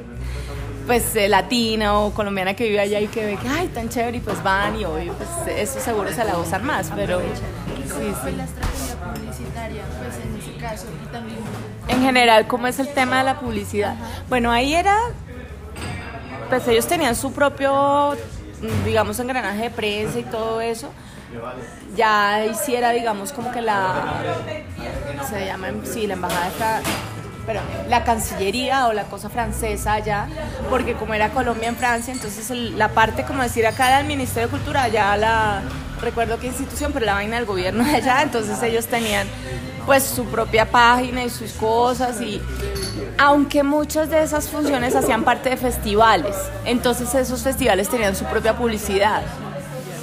pues 0.85 1.17
eh, 1.17 1.27
latina 1.27 1.99
o 1.99 2.13
colombiana 2.13 2.53
que 2.53 2.63
vive 2.63 2.79
allá 2.79 3.01
y 3.01 3.07
que 3.07 3.25
ve 3.25 3.35
que 3.35 3.49
ay 3.49 3.67
tan 3.67 3.89
chévere 3.89 4.17
y 4.17 4.19
pues 4.21 4.41
van 4.41 4.79
y 4.79 4.85
obvio 4.85 5.13
pues 5.13 5.57
eso 5.57 5.81
seguro 5.81 6.09
se 6.13 6.23
la 6.23 6.35
gozan 6.35 6.65
más, 6.65 6.89
pero 6.95 7.19
sí, 7.19 8.13
sí. 8.23 8.35
la 8.37 8.45
estrategia 8.45 8.95
publicitaria 9.13 9.83
pues 9.99 10.15
en 10.15 10.37
ese 10.37 10.57
caso 10.57 10.85
y 11.03 11.11
también 11.11 11.39
en 11.89 12.01
general 12.01 12.47
cómo 12.47 12.67
es 12.67 12.79
el 12.79 12.87
tema 12.93 13.17
de 13.17 13.25
la 13.25 13.37
publicidad. 13.37 13.95
Bueno, 14.29 14.49
ahí 14.49 14.73
era 14.73 14.97
pues 16.47 16.65
ellos 16.69 16.87
tenían 16.87 17.17
su 17.17 17.33
propio 17.33 18.15
digamos 18.85 19.19
engranaje 19.19 19.63
de 19.63 19.69
prensa 19.69 20.19
y 20.19 20.23
todo 20.23 20.61
eso 20.61 20.89
ya 21.95 22.45
hiciera, 22.45 22.91
digamos, 22.91 23.33
como 23.33 23.51
que 23.51 23.61
la, 23.61 24.21
se 25.29 25.45
llama, 25.45 25.67
sí, 25.83 26.07
la 26.07 26.13
embajada 26.13 26.47
está, 26.47 26.81
pero 27.45 27.61
la 27.89 28.03
Cancillería 28.03 28.87
o 28.87 28.93
la 28.93 29.05
cosa 29.05 29.29
francesa 29.29 29.99
ya, 29.99 30.27
porque 30.69 30.93
como 30.93 31.13
era 31.13 31.29
Colombia 31.29 31.69
en 31.69 31.75
Francia, 31.75 32.13
entonces 32.13 32.49
la 32.51 32.89
parte, 32.89 33.23
como 33.23 33.41
decir, 33.41 33.65
acá 33.65 33.87
era 33.87 33.99
el 34.01 34.07
Ministerio 34.07 34.47
de 34.47 34.51
Cultura, 34.51 34.87
ya 34.89 35.17
la, 35.17 35.61
recuerdo 36.01 36.39
qué 36.39 36.47
institución, 36.47 36.91
pero 36.93 37.05
la 37.05 37.13
vaina 37.13 37.37
del 37.37 37.45
gobierno 37.45 37.83
de 37.83 37.95
allá, 37.95 38.21
entonces 38.21 38.61
ellos 38.63 38.87
tenían 38.87 39.27
pues 39.85 40.03
su 40.03 40.25
propia 40.25 40.69
página 40.69 41.23
y 41.23 41.29
sus 41.29 41.53
cosas 41.53 42.19
y 42.19 42.41
aunque 43.17 43.63
muchas 43.63 44.09
de 44.09 44.21
esas 44.21 44.49
funciones 44.49 44.93
hacían 44.95 45.23
parte 45.23 45.49
de 45.49 45.57
festivales, 45.57 46.35
entonces 46.65 47.15
esos 47.15 47.41
festivales 47.41 47.87
tenían 47.89 48.15
su 48.15 48.25
propia 48.25 48.55
publicidad. 48.55 49.23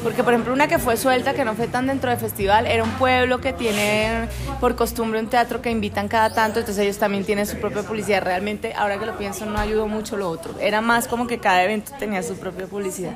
Porque, 0.05 0.23
por 0.23 0.35
ejemplo, 0.35 0.53
una 0.53 0.69
que 0.69 0.79
fue 0.79 0.99
suelta, 0.99 1.33
que 1.33 1.47
no 1.47 1.55
fue 1.55 1.67
tan 1.67 1.87
dentro 1.87 2.11
de 2.11 2.19
festival, 2.19 2.67
era 2.67 2.85
un 2.85 2.91
pueblo 2.91 3.41
que 3.41 3.55
tiene 3.55 4.29
por 4.61 4.77
costumbre 4.77 5.19
un 5.19 5.29
teatro 5.29 5.63
que 5.63 5.71
invitan 5.71 6.09
cada 6.09 6.29
tanto, 6.29 6.59
entonces 6.59 6.85
ellos 6.85 6.99
también 6.99 7.25
tienen 7.25 7.47
su 7.47 7.57
propia 7.57 7.83
publicidad. 7.83 8.23
Realmente, 8.23 8.75
ahora 8.75 8.99
que 8.99 9.07
lo 9.07 9.17
pienso, 9.17 9.47
no 9.47 9.59
ayudó 9.59 9.89
mucho 9.89 10.19
lo 10.19 10.29
otro. 10.29 10.59
Era 10.61 10.83
más 10.83 11.09
como 11.09 11.27
que 11.27 11.39
cada 11.39 11.65
evento 11.65 11.93
tenía 11.99 12.23
su 12.23 12.37
propia 12.37 12.67
publicidad. 12.67 13.13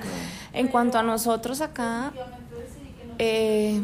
En 0.54 0.68
cuanto 0.68 0.96
a 0.98 1.02
nosotros 1.02 1.60
acá, 1.60 2.10
eh, 3.18 3.78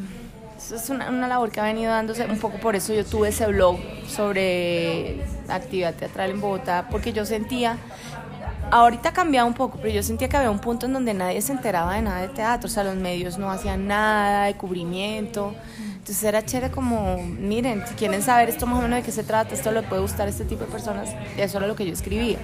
es 0.56 0.88
una, 0.88 1.10
una, 1.10 1.28
labor 1.28 1.50
que 1.50 1.60
ha 1.60 1.64
venido 1.64 1.92
dándose, 1.92 2.24
un 2.24 2.38
poco 2.38 2.56
por 2.58 2.74
eso 2.74 2.94
yo 2.94 3.04
tuve 3.04 3.28
ese 3.28 3.46
blog 3.48 3.76
sobre 4.08 5.22
actividad 5.48 5.92
teatral 5.92 6.30
en 6.30 6.40
Bogotá, 6.40 6.88
porque 6.90 7.12
yo 7.12 7.26
sentía 7.26 7.76
ahorita 8.70 9.12
cambiado 9.12 9.46
un 9.46 9.54
poco, 9.54 9.78
pero 9.80 9.94
yo 9.94 10.02
sentía 10.02 10.28
que 10.28 10.36
había 10.36 10.50
un 10.50 10.58
punto 10.58 10.86
en 10.86 10.92
donde 10.92 11.14
nadie 11.14 11.40
se 11.42 11.52
enteraba 11.52 11.94
de 11.94 12.02
nada 12.02 12.20
de 12.22 12.28
teatro, 12.28 12.66
o 12.66 12.70
sea, 12.70 12.84
los 12.84 12.96
medios 12.96 13.38
no 13.38 13.50
hacían 13.50 13.86
nada 13.86 14.46
de 14.46 14.54
cubrimiento. 14.54 15.54
Entonces 15.78 16.22
era 16.24 16.44
chévere 16.44 16.70
como, 16.70 17.16
miren, 17.22 17.82
si 17.86 17.94
quieren 17.94 18.20
saber 18.22 18.50
esto 18.50 18.66
más 18.66 18.78
o 18.78 18.82
menos 18.82 18.98
de 18.98 19.02
qué 19.02 19.12
se 19.12 19.22
trata, 19.22 19.54
esto 19.54 19.72
le 19.72 19.82
puede 19.82 20.02
gustar 20.02 20.26
a 20.26 20.30
este 20.30 20.44
tipo 20.44 20.64
de 20.64 20.70
personas, 20.70 21.08
eso 21.36 21.58
era 21.58 21.66
lo 21.66 21.76
que 21.76 21.86
yo 21.86 21.92
escribía. 21.92 22.38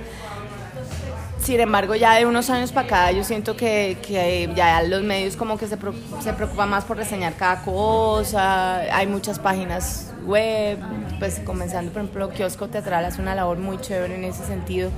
Sin 1.43 1.59
embargo, 1.59 1.95
ya 1.95 2.15
de 2.17 2.27
unos 2.27 2.51
años 2.51 2.71
para 2.71 2.87
acá, 2.87 3.13
yo 3.13 3.25
siento 3.25 3.57
que, 3.57 3.97
que 4.07 4.51
ya 4.55 4.83
los 4.83 5.03
medios 5.03 5.37
como 5.37 5.57
que 5.57 5.67
se, 5.67 5.79
se 6.21 6.33
preocupan 6.35 6.69
más 6.69 6.85
por 6.85 6.99
reseñar 6.99 7.35
cada 7.35 7.63
cosa, 7.63 8.81
hay 8.95 9.07
muchas 9.07 9.39
páginas 9.39 10.13
web, 10.27 10.79
pues 11.19 11.41
comenzando, 11.41 11.93
por 11.93 12.03
ejemplo, 12.03 12.31
Kiosco 12.31 12.69
Teatral 12.69 13.07
hace 13.07 13.23
una 13.23 13.35
labor 13.35 13.59
muy 13.59 13.79
chévere 13.79 14.17
en 14.17 14.25
ese 14.25 14.45
sentido 14.45 14.91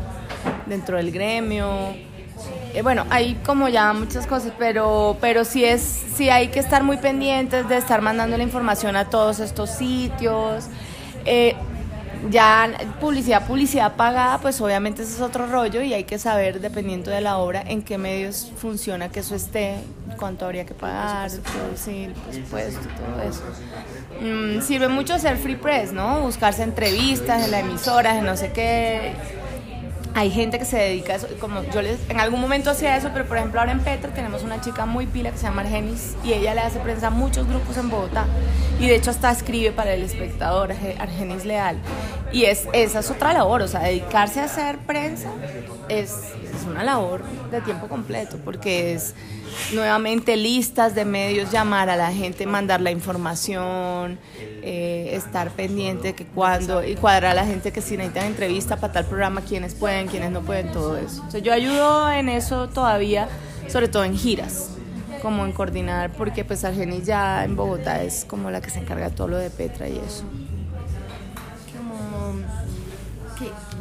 dentro 0.66 0.96
del 0.96 1.12
gremio. 1.12 1.68
Eh, 2.74 2.82
bueno, 2.82 3.04
hay 3.10 3.34
como 3.44 3.68
ya 3.68 3.92
muchas 3.92 4.26
cosas, 4.26 4.52
pero, 4.58 5.16
pero 5.20 5.44
sí, 5.44 5.64
es, 5.64 5.80
sí 5.82 6.28
hay 6.28 6.48
que 6.48 6.58
estar 6.58 6.82
muy 6.82 6.96
pendientes 6.96 7.68
de 7.68 7.76
estar 7.76 8.02
mandando 8.02 8.36
la 8.36 8.42
información 8.42 8.96
a 8.96 9.10
todos 9.10 9.38
estos 9.40 9.70
sitios. 9.70 10.66
Eh, 11.24 11.54
ya 12.30 12.70
publicidad, 13.00 13.46
publicidad 13.46 13.96
pagada, 13.96 14.38
pues 14.38 14.60
obviamente 14.60 15.02
ese 15.02 15.14
es 15.14 15.20
otro 15.20 15.46
rollo 15.46 15.82
y 15.82 15.92
hay 15.94 16.04
que 16.04 16.18
saber, 16.18 16.60
dependiendo 16.60 17.10
de 17.10 17.20
la 17.20 17.38
obra, 17.38 17.62
en 17.66 17.82
qué 17.82 17.98
medios 17.98 18.50
funciona 18.56 19.08
que 19.08 19.20
eso 19.20 19.34
esté, 19.34 19.76
cuánto 20.18 20.44
habría 20.44 20.64
que 20.64 20.74
pagar, 20.74 21.30
el 21.30 22.12
presupuesto, 22.12 22.80
todo 22.80 23.28
eso. 23.28 23.42
Mm, 24.20 24.60
sirve 24.60 24.88
mucho 24.88 25.14
hacer 25.14 25.36
free 25.36 25.56
press, 25.56 25.92
¿no? 25.92 26.20
Buscarse 26.20 26.62
entrevistas 26.62 27.44
en 27.44 27.50
la 27.50 27.60
emisora, 27.60 28.18
en 28.18 28.24
no 28.24 28.36
sé 28.36 28.52
qué 28.52 29.12
hay 30.14 30.30
gente 30.30 30.58
que 30.58 30.64
se 30.64 30.76
dedica 30.76 31.14
a 31.14 31.16
eso, 31.16 31.28
como 31.40 31.62
yo 31.64 31.82
les, 31.82 31.98
en 32.10 32.20
algún 32.20 32.40
momento 32.40 32.70
hacía 32.70 32.96
eso, 32.96 33.10
pero 33.12 33.26
por 33.26 33.38
ejemplo 33.38 33.60
ahora 33.60 33.72
en 33.72 33.80
Petra 33.80 34.12
tenemos 34.12 34.42
una 34.42 34.60
chica 34.60 34.86
muy 34.86 35.06
pila 35.06 35.30
que 35.30 35.38
se 35.38 35.44
llama 35.44 35.62
Argenis 35.62 36.16
y 36.24 36.32
ella 36.32 36.54
le 36.54 36.60
hace 36.60 36.78
prensa 36.80 37.06
a 37.08 37.10
muchos 37.10 37.48
grupos 37.48 37.76
en 37.78 37.88
Bogotá 37.88 38.26
y 38.78 38.88
de 38.88 38.96
hecho 38.96 39.10
hasta 39.10 39.30
escribe 39.30 39.72
para 39.72 39.94
el 39.94 40.02
espectador 40.02 40.72
Argenis 40.98 41.44
Leal. 41.44 41.78
Y 42.32 42.44
es, 42.44 42.66
esa 42.72 43.00
es 43.00 43.10
otra 43.10 43.32
labor, 43.32 43.62
o 43.62 43.68
sea, 43.68 43.80
dedicarse 43.80 44.40
a 44.40 44.44
hacer 44.44 44.78
prensa 44.78 45.28
es, 45.88 46.32
es 46.56 46.64
una 46.64 46.84
labor 46.84 47.22
de 47.50 47.60
tiempo 47.60 47.88
completo 47.88 48.38
porque 48.44 48.94
es 48.94 49.14
nuevamente 49.74 50.36
listas 50.36 50.94
de 50.94 51.04
medios, 51.04 51.50
llamar 51.50 51.90
a 51.90 51.96
la 51.96 52.12
gente, 52.12 52.46
mandar 52.46 52.80
la 52.80 52.90
información, 52.90 54.18
eh, 54.62 55.10
estar 55.12 55.50
pendiente 55.50 56.14
que 56.14 56.24
cuando, 56.24 56.84
y 56.84 56.94
cuadrar 56.94 57.32
a 57.32 57.34
la 57.34 57.46
gente 57.46 57.72
que 57.72 57.80
si 57.80 57.96
necesitan 57.96 58.26
entrevista 58.26 58.76
para 58.76 58.92
tal 58.92 59.04
programa, 59.06 59.40
quienes 59.40 59.74
pueden, 59.74 60.08
quienes 60.08 60.30
no 60.30 60.42
pueden, 60.42 60.72
todo 60.72 60.96
eso. 60.96 61.26
yo 61.38 61.52
ayudo 61.52 62.10
en 62.10 62.28
eso 62.28 62.68
todavía, 62.68 63.28
sobre 63.68 63.88
todo 63.88 64.04
en 64.04 64.16
giras, 64.16 64.70
como 65.20 65.44
en 65.44 65.52
coordinar, 65.52 66.12
porque 66.12 66.44
pues 66.44 66.64
Argenis 66.64 67.06
ya 67.06 67.44
en 67.44 67.56
Bogotá 67.56 68.02
es 68.02 68.24
como 68.24 68.50
la 68.50 68.60
que 68.60 68.70
se 68.70 68.80
encarga 68.80 69.10
de 69.10 69.16
todo 69.16 69.28
lo 69.28 69.38
de 69.38 69.50
Petra 69.50 69.88
y 69.88 69.98
eso. 69.98 70.24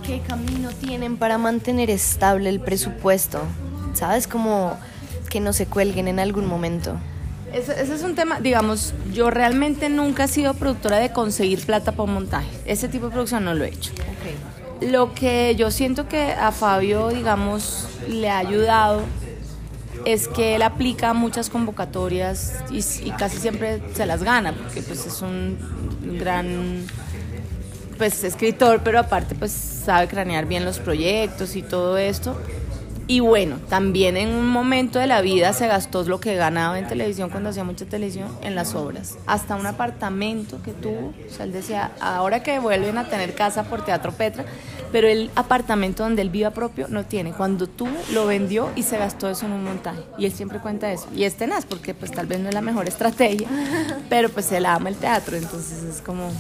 ¿Qué, 0.03 0.13
¿Qué 0.13 0.21
camino 0.21 0.69
tienen 0.69 1.17
para 1.17 1.37
mantener 1.37 1.89
estable 1.89 2.49
el 2.49 2.59
presupuesto? 2.59 3.41
¿Sabes? 3.93 4.27
Como 4.27 4.77
que 5.29 5.39
no 5.39 5.53
se 5.53 5.65
cuelguen 5.65 6.07
en 6.07 6.19
algún 6.19 6.45
momento. 6.45 6.97
Ese, 7.53 7.81
es 7.81 8.03
un 8.03 8.15
tema, 8.15 8.39
digamos, 8.39 8.93
yo 9.11 9.29
realmente 9.29 9.89
nunca 9.89 10.25
he 10.25 10.27
sido 10.27 10.53
productora 10.53 10.97
de 10.97 11.11
conseguir 11.11 11.65
plata 11.65 11.91
para 11.91 12.03
un 12.03 12.13
montaje. 12.13 12.49
Ese 12.65 12.87
tipo 12.87 13.07
de 13.07 13.11
producción 13.11 13.43
no 13.43 13.53
lo 13.53 13.65
he 13.65 13.69
hecho. 13.69 13.91
Lo 14.81 15.13
que 15.13 15.55
yo 15.55 15.69
siento 15.69 16.07
que 16.07 16.31
a 16.31 16.51
Fabio, 16.51 17.09
digamos, 17.09 17.87
le 18.07 18.29
ha 18.29 18.39
ayudado 18.39 19.01
es 20.05 20.27
que 20.27 20.55
él 20.55 20.63
aplica 20.63 21.13
muchas 21.13 21.49
convocatorias 21.49 22.55
y, 22.71 22.79
y, 23.07 23.11
casi 23.11 23.37
siempre 23.37 23.81
se 23.93 24.05
las 24.05 24.23
gana, 24.23 24.53
porque 24.53 24.81
pues 24.81 25.05
es 25.05 25.21
un 25.21 25.57
gran 26.19 26.87
pues 28.01 28.23
escritor, 28.23 28.81
pero 28.83 28.97
aparte 28.97 29.35
pues 29.35 29.51
sabe 29.51 30.07
cranear 30.07 30.47
bien 30.47 30.65
los 30.65 30.79
proyectos 30.79 31.55
y 31.55 31.61
todo 31.61 31.99
esto. 31.99 32.35
Y 33.05 33.19
bueno, 33.19 33.59
también 33.69 34.17
en 34.17 34.29
un 34.29 34.47
momento 34.47 34.97
de 34.97 35.05
la 35.05 35.21
vida 35.21 35.53
se 35.53 35.67
gastó 35.67 36.01
lo 36.05 36.19
que 36.19 36.33
ganaba 36.33 36.79
en 36.79 36.87
televisión 36.87 37.29
cuando 37.29 37.51
hacía 37.51 37.63
mucha 37.63 37.85
televisión 37.85 38.35
en 38.41 38.55
las 38.55 38.73
obras. 38.73 39.19
Hasta 39.27 39.55
un 39.55 39.67
apartamento 39.67 40.63
que 40.63 40.71
tuvo, 40.71 41.09
o 41.09 41.31
sea, 41.31 41.45
él 41.45 41.51
decía, 41.51 41.91
ahora 41.99 42.41
que 42.41 42.57
vuelven 42.57 42.97
a 42.97 43.07
tener 43.07 43.35
casa 43.35 43.65
por 43.65 43.85
Teatro 43.85 44.13
Petra, 44.13 44.45
pero 44.91 45.07
el 45.07 45.29
apartamento 45.35 46.01
donde 46.01 46.23
él 46.23 46.31
viva 46.31 46.49
propio 46.49 46.87
no 46.87 47.05
tiene. 47.05 47.33
Cuando 47.33 47.67
tuvo, 47.67 47.95
lo 48.13 48.25
vendió 48.25 48.71
y 48.75 48.81
se 48.81 48.97
gastó 48.97 49.29
eso 49.29 49.45
en 49.45 49.51
un 49.51 49.63
montaje. 49.63 50.01
Y 50.17 50.25
él 50.25 50.31
siempre 50.31 50.57
cuenta 50.57 50.91
eso. 50.91 51.07
Y 51.15 51.25
es 51.25 51.35
tenaz, 51.35 51.67
porque 51.67 51.93
pues 51.93 52.11
tal 52.11 52.25
vez 52.25 52.39
no 52.39 52.49
es 52.49 52.55
la 52.55 52.61
mejor 52.61 52.87
estrategia, 52.87 53.47
pero 54.09 54.29
pues 54.29 54.51
él 54.51 54.65
ama 54.65 54.89
el 54.89 54.95
teatro, 54.95 55.37
entonces 55.37 55.83
es 55.83 56.01
como... 56.01 56.31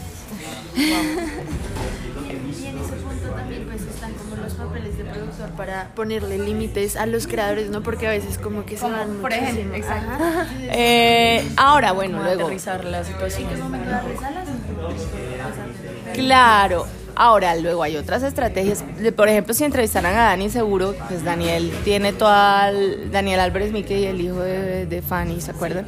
para 5.57 5.89
ponerle 5.95 6.37
límites 6.37 6.95
a 6.95 7.05
los 7.05 7.27
creadores, 7.27 7.69
¿no? 7.69 7.83
Porque 7.83 8.07
a 8.07 8.11
veces 8.11 8.37
como 8.37 8.65
que 8.65 8.77
se 8.77 8.89
van 8.89 9.17
Por 9.21 9.33
ejemplo, 9.33 9.75
exacto. 9.75 10.23
Eh, 10.73 11.47
ahora, 11.57 11.91
bueno, 11.91 12.23
luego... 12.23 12.43
Aterrizar 12.43 12.85
la 12.85 13.03
situación. 13.03 13.47
Claro. 16.13 16.85
Ahora, 17.15 17.55
luego 17.55 17.83
hay 17.83 17.97
otras 17.97 18.23
estrategias. 18.23 18.83
Por 19.15 19.27
ejemplo, 19.27 19.53
si 19.53 19.65
entrevistaran 19.65 20.15
a 20.15 20.23
Dani, 20.23 20.49
seguro, 20.49 20.95
pues 21.07 21.23
Daniel 21.23 21.71
tiene 21.83 22.13
toda... 22.13 22.71
Daniel 23.11 23.41
Álvarez 23.41 23.71
Mique 23.71 23.99
y 23.99 24.05
el 24.05 24.21
hijo 24.21 24.39
de, 24.39 24.85
de 24.85 25.01
Fanny, 25.01 25.41
¿se 25.41 25.51
acuerdan? 25.51 25.87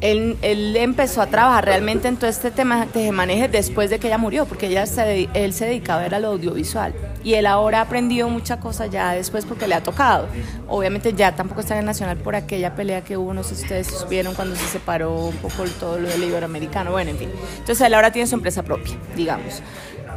Él, 0.00 0.36
él, 0.42 0.76
empezó 0.76 1.22
a 1.22 1.26
trabajar 1.26 1.64
realmente 1.64 2.06
en 2.06 2.16
todo 2.16 2.30
este 2.30 2.50
tema 2.50 2.86
de 2.86 3.10
maneje 3.10 3.48
después 3.48 3.90
de 3.90 3.98
que 3.98 4.06
ella 4.06 4.18
murió, 4.18 4.46
porque 4.46 4.68
ella 4.68 4.86
se, 4.86 5.28
él 5.34 5.52
se 5.52 5.66
dedicaba 5.66 6.04
a 6.04 6.20
lo 6.20 6.28
audiovisual. 6.28 6.94
Y 7.24 7.34
él 7.34 7.46
ahora 7.46 7.80
ha 7.80 7.82
aprendido 7.82 8.28
muchas 8.28 8.58
cosas 8.58 8.90
ya 8.90 9.12
después 9.12 9.44
porque 9.44 9.66
le 9.66 9.74
ha 9.74 9.82
tocado. 9.82 10.28
Obviamente 10.68 11.12
ya 11.14 11.34
tampoco 11.34 11.60
está 11.60 11.74
en 11.74 11.80
el 11.80 11.86
Nacional 11.86 12.16
por 12.18 12.36
aquella 12.36 12.74
pelea 12.74 13.02
que 13.02 13.16
hubo, 13.16 13.34
no 13.34 13.42
sé 13.42 13.56
si 13.56 13.62
ustedes 13.62 13.88
supieron 13.88 14.34
cuando 14.34 14.54
se 14.54 14.66
separó 14.66 15.14
un 15.14 15.36
poco 15.36 15.64
todo 15.80 15.98
lo 15.98 16.08
del 16.08 16.22
iberoamericano, 16.22 16.92
bueno, 16.92 17.10
en 17.10 17.18
fin. 17.18 17.30
Entonces 17.58 17.80
él 17.80 17.94
ahora 17.94 18.12
tiene 18.12 18.28
su 18.28 18.36
empresa 18.36 18.62
propia, 18.62 18.96
digamos 19.16 19.62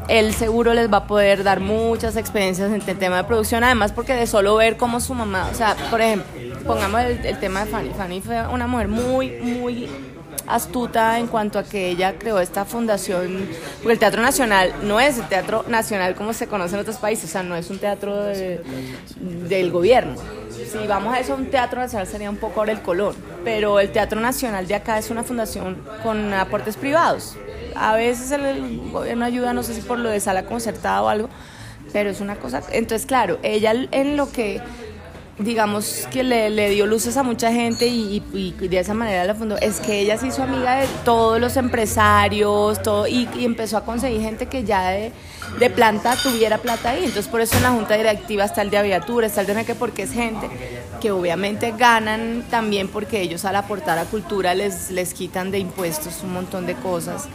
él 0.08 0.34
seguro 0.34 0.74
les 0.74 0.92
va 0.92 0.98
a 0.98 1.08
poder 1.08 1.44
dar 1.44 1.60
muchas 1.60 2.18
experiencias 2.18 2.68
en 2.72 2.82
el 2.86 2.98
tema 2.98 3.18
de 3.18 3.24
producción, 3.24 3.64
además 3.64 3.92
porque 3.92 4.14
de 4.14 4.28
solo 4.28 4.56
ver 4.56 4.78
cómo 4.78 5.00
su 5.00 5.14
mamá, 5.14 5.48
o 5.50 5.56
sea, 5.56 5.76
por 5.90 6.02
ejemplo, 6.02 6.26
pongamos 6.62 7.02
el, 7.02 7.40
tema 7.40 7.66
de 7.66 7.72
Fanny. 7.72 7.90
Fanny 7.92 8.22
fue 8.22 8.48
una 8.48 8.68
mujer 8.68 8.88
muy, 8.88 9.30
muy 9.42 9.90
astuta 10.48 11.20
en 11.20 11.28
cuanto 11.28 11.60
a 11.60 11.64
que 11.64 11.90
ella 11.90 12.18
creó 12.18 12.40
esta 12.40 12.66
fundación, 12.66 13.48
porque 13.78 13.94
el 13.94 14.00
Teatro 14.00 14.22
Nacional 14.22 14.74
no 14.84 15.00
es 15.00 15.18
el 15.18 15.28
Teatro 15.28 15.66
Nacional 15.68 16.16
como 16.16 16.34
se 16.34 16.48
conoce 16.48 16.76
en 16.76 16.82
otros 16.82 16.98
países, 16.98 17.26
o 17.26 17.32
sea, 17.32 17.44
no 17.44 17.56
es 17.56 17.70
un 17.70 17.80
teatro 17.80 18.26
del 18.26 19.72
gobierno. 19.72 20.16
Si 20.52 20.88
vamos 20.88 21.14
a 21.14 21.20
eso, 21.20 21.36
un 21.36 21.48
teatro 21.48 21.80
nacional 21.80 22.08
sería 22.08 22.30
un 22.30 22.38
poco 22.38 22.60
ahora 22.60 22.72
el 22.72 22.82
color, 22.82 23.16
pero 23.44 23.80
el 23.80 23.92
Teatro 23.92 24.20
Nacional 24.20 24.68
de 24.68 24.76
acá 24.76 24.98
es 24.98 25.10
una 25.10 25.24
fundación 25.24 25.78
con 26.04 26.34
aportes 26.34 26.78
privados. 26.78 27.36
A 27.76 27.96
veces 27.96 28.32
el 28.32 28.92
gobierno 28.92 29.26
ayuda, 29.26 29.54
no 29.54 29.64
sé 29.64 29.74
si 29.74 29.82
por 29.82 30.00
lo 30.00 30.10
de 30.10 30.20
sala 30.20 30.46
concertada 30.46 31.02
o 31.02 31.10
algo, 31.10 31.30
pero 31.92 32.10
es 32.10 32.22
una 32.22 32.36
cosa. 32.36 32.62
Entonces, 32.72 33.06
claro, 33.06 33.40
ella 33.44 33.74
en 33.92 34.18
lo 34.18 34.32
que 34.32 34.62
digamos 35.44 36.08
que 36.12 36.24
le, 36.24 36.70
dio 36.70 36.86
luces 36.86 37.18
a 37.18 37.24
mucha 37.24 37.52
gente 37.52 37.88
y, 37.88 38.22
de 38.60 38.80
esa 38.80 38.94
manera 38.94 39.26
la 39.26 39.36
fundó, 39.36 39.58
es 39.58 39.80
que 39.80 40.00
ella 40.00 40.18
se 40.18 40.28
hizo 40.28 40.44
amiga 40.44 40.78
de 40.78 40.88
todos 41.04 41.40
los 41.40 41.58
empresarios 41.58 42.82
todo, 42.82 43.08
y, 43.08 43.28
empezó 43.40 43.78
a 43.78 43.86
conseguir 43.86 44.22
gente 44.22 44.46
que 44.48 44.64
ya 44.64 44.90
de, 44.90 45.12
planta 45.76 46.16
tuviera 46.22 46.58
plata 46.58 46.92
ahí. 46.92 47.06
Entonces 47.06 47.28
por 47.28 47.42
eso 47.42 47.58
en 47.58 47.64
la 47.64 47.72
junta 47.72 47.96
directiva 47.96 48.46
está 48.46 48.62
el 48.62 48.70
de 48.70 48.78
aviatura, 48.78 49.28
está 49.28 49.42
el 49.42 49.48
de 49.48 49.66
que 49.66 49.76
porque 49.76 50.04
es 50.04 50.12
gente 50.12 50.50
que 51.02 51.12
obviamente 51.12 51.74
ganan 51.78 52.44
también 52.50 52.88
porque 52.88 53.22
ellos 53.22 53.44
al 53.46 53.56
aportar 53.56 53.98
a 53.98 54.06
cultura 54.06 54.54
les, 54.54 54.92
les 54.92 55.14
quitan 55.14 55.52
de 55.52 55.60
impuestos 55.60 56.22
un 56.24 56.34
montón 56.34 56.66
de 56.66 56.76
cosas. 56.76 57.28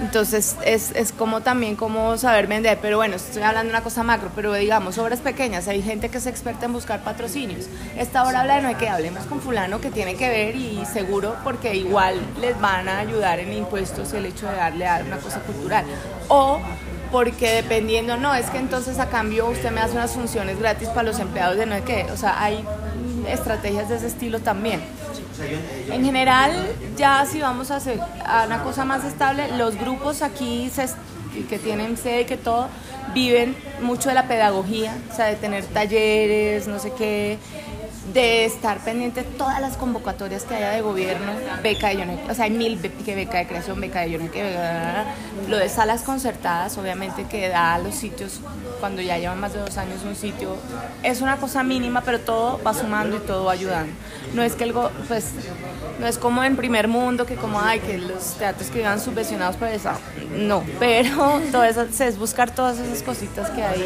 Entonces 0.00 0.56
es, 0.64 0.92
es, 0.94 1.12
como 1.12 1.42
también 1.42 1.76
como 1.76 2.16
saber 2.16 2.46
vender, 2.46 2.78
pero 2.80 2.96
bueno, 2.96 3.16
estoy 3.16 3.42
hablando 3.42 3.70
de 3.70 3.76
una 3.76 3.84
cosa 3.84 4.02
macro, 4.02 4.30
pero 4.34 4.54
digamos, 4.54 4.96
obras 4.98 5.20
pequeñas, 5.20 5.68
hay 5.68 5.82
gente 5.82 6.08
que 6.08 6.18
es 6.18 6.26
experta 6.26 6.66
en 6.66 6.72
buscar 6.72 7.04
patrocinios. 7.04 7.66
Esta 7.96 8.24
hora 8.24 8.40
habla 8.40 8.56
de 8.56 8.62
no 8.62 8.68
hay 8.68 8.76
que 8.76 8.88
hablemos 8.88 9.24
con 9.24 9.40
fulano 9.40 9.80
que 9.80 9.90
tiene 9.90 10.14
que 10.14 10.28
ver 10.28 10.56
y 10.56 10.82
seguro 10.86 11.36
porque 11.44 11.76
igual 11.76 12.18
les 12.40 12.58
van 12.60 12.88
a 12.88 12.98
ayudar 12.98 13.40
en 13.40 13.52
impuestos 13.52 14.12
el 14.14 14.26
hecho 14.26 14.46
de 14.46 14.56
darle 14.56 14.86
a 14.86 15.02
una 15.06 15.18
cosa 15.18 15.40
cultural. 15.40 15.84
O 16.28 16.60
porque 17.12 17.50
dependiendo, 17.50 18.16
no, 18.16 18.34
es 18.34 18.48
que 18.50 18.58
entonces 18.58 18.98
a 18.98 19.08
cambio 19.08 19.48
usted 19.48 19.70
me 19.70 19.80
hace 19.80 19.94
unas 19.94 20.12
funciones 20.12 20.58
gratis 20.58 20.88
para 20.88 21.02
los 21.02 21.18
empleados 21.18 21.56
de 21.56 21.66
no 21.66 21.74
hay 21.74 21.82
que, 21.82 22.06
o 22.12 22.16
sea, 22.16 22.42
hay 22.42 22.64
estrategias 23.28 23.88
de 23.88 23.96
ese 23.96 24.06
estilo 24.06 24.40
también. 24.40 24.80
En 25.90 26.04
general, 26.04 26.52
ya 26.96 27.24
si 27.26 27.40
vamos 27.40 27.70
a 27.70 27.76
hacer 27.76 28.00
a 28.24 28.44
una 28.46 28.62
cosa 28.62 28.84
más 28.84 29.04
estable, 29.04 29.56
los 29.56 29.76
grupos 29.76 30.22
aquí 30.22 30.70
se 30.70 30.86
que 31.48 31.58
tienen 31.58 31.96
sede 31.96 32.22
y 32.22 32.24
que 32.24 32.36
todo, 32.36 32.68
viven 33.14 33.56
mucho 33.80 34.08
de 34.08 34.14
la 34.14 34.26
pedagogía, 34.26 34.96
o 35.10 35.14
sea, 35.14 35.26
de 35.26 35.36
tener 35.36 35.64
talleres, 35.64 36.66
no 36.66 36.78
sé 36.78 36.92
qué, 36.92 37.38
de 38.12 38.44
estar 38.44 38.78
pendiente 38.78 39.22
de 39.22 39.28
todas 39.30 39.60
las 39.60 39.76
convocatorias 39.76 40.44
que 40.44 40.54
haya 40.54 40.70
de 40.70 40.80
gobierno, 40.80 41.32
beca 41.62 41.88
de 41.88 41.98
Yone, 41.98 42.18
o 42.28 42.34
sea, 42.34 42.46
hay 42.46 42.50
mil 42.50 42.80
que 42.80 43.14
beca 43.14 43.38
de 43.38 43.46
creación, 43.46 43.80
beca 43.80 44.00
de 44.00 44.12
Yone, 44.12 44.30
que 44.30 44.56
lo 45.48 45.56
de 45.56 45.68
salas 45.68 46.02
concertadas, 46.02 46.76
obviamente 46.78 47.24
que 47.24 47.48
da 47.48 47.74
a 47.74 47.78
los 47.78 47.94
sitios 47.94 48.40
cuando 48.80 49.02
ya 49.02 49.18
llevan 49.18 49.38
más 49.38 49.52
de 49.52 49.60
dos 49.60 49.76
años 49.76 50.02
un 50.04 50.16
sitio, 50.16 50.56
es 51.02 51.20
una 51.20 51.36
cosa 51.36 51.62
mínima, 51.62 52.00
pero 52.00 52.18
todo 52.20 52.60
va 52.66 52.74
sumando 52.74 53.16
y 53.16 53.20
todo 53.20 53.44
va 53.44 53.52
ayudando. 53.52 53.92
No 54.34 54.42
es 54.42 54.54
que 54.54 54.64
el, 54.64 54.72
pues, 54.72 55.30
no 56.00 56.06
es 56.06 56.18
como 56.18 56.42
en 56.42 56.56
primer 56.56 56.88
mundo 56.88 57.26
que 57.26 57.34
como 57.34 57.60
hay 57.60 57.80
que 57.80 57.98
los 57.98 58.34
teatros 58.34 58.70
que 58.70 58.78
vivan 58.78 59.00
subvencionados 59.00 59.56
por 59.56 59.68
eso, 59.68 59.90
no, 60.36 60.64
pero 60.78 61.40
todo 61.52 61.64
eso 61.64 61.82
es 61.82 62.18
buscar 62.18 62.54
todas 62.54 62.78
esas 62.78 63.02
cositas 63.02 63.50
que 63.50 63.62
hay 63.62 63.84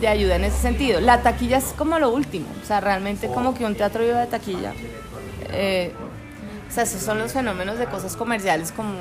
de 0.00 0.08
ayuda 0.08 0.36
en 0.36 0.44
ese 0.44 0.58
sentido. 0.58 1.00
La 1.00 1.22
taquilla 1.22 1.58
es 1.58 1.74
como 1.76 1.98
lo 1.98 2.10
último, 2.10 2.46
o 2.62 2.66
sea, 2.66 2.80
realmente 2.94 3.26
como 3.26 3.54
que 3.54 3.64
un 3.64 3.74
teatro 3.74 4.04
viva 4.04 4.20
de 4.20 4.28
taquilla. 4.28 4.72
Eh, 5.50 5.92
o 6.68 6.72
sea, 6.72 6.84
esos 6.84 7.02
son 7.02 7.18
los 7.18 7.32
fenómenos 7.32 7.76
de 7.76 7.86
cosas 7.86 8.14
comerciales 8.14 8.70
como 8.70 8.92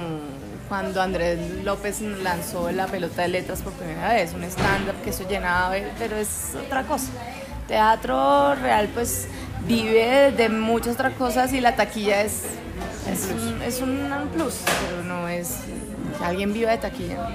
cuando 0.67 0.99
Andrés 0.99 1.63
López 1.63 2.01
lanzó 2.01 2.71
la 2.71 2.87
pelota 2.87 3.21
de 3.21 3.27
letras 3.27 3.61
por 3.61 3.71
primera 3.73 4.13
vez, 4.13 4.33
un 4.33 4.43
stand-up 4.45 4.95
que 5.03 5.11
eso 5.11 5.29
llenaba, 5.29 5.75
pero 5.99 6.15
es 6.15 6.53
otra 6.65 6.83
cosa. 6.83 7.09
Teatro 7.67 8.55
real 8.55 8.89
pues 8.93 9.27
vive 9.67 10.31
de 10.31 10.49
muchas 10.49 10.95
otras 10.95 11.13
cosas 11.13 11.53
y 11.53 11.61
la 11.61 11.75
taquilla 11.75 12.23
es, 12.23 12.45
es, 13.11 13.81
un, 13.81 14.29
plus, 14.33 14.55
pero 14.87 15.03
no 15.03 15.27
es 15.27 15.59
alguien 16.23 16.51
viva 16.51 16.71
de 16.71 16.79
taquilla. 16.79 17.29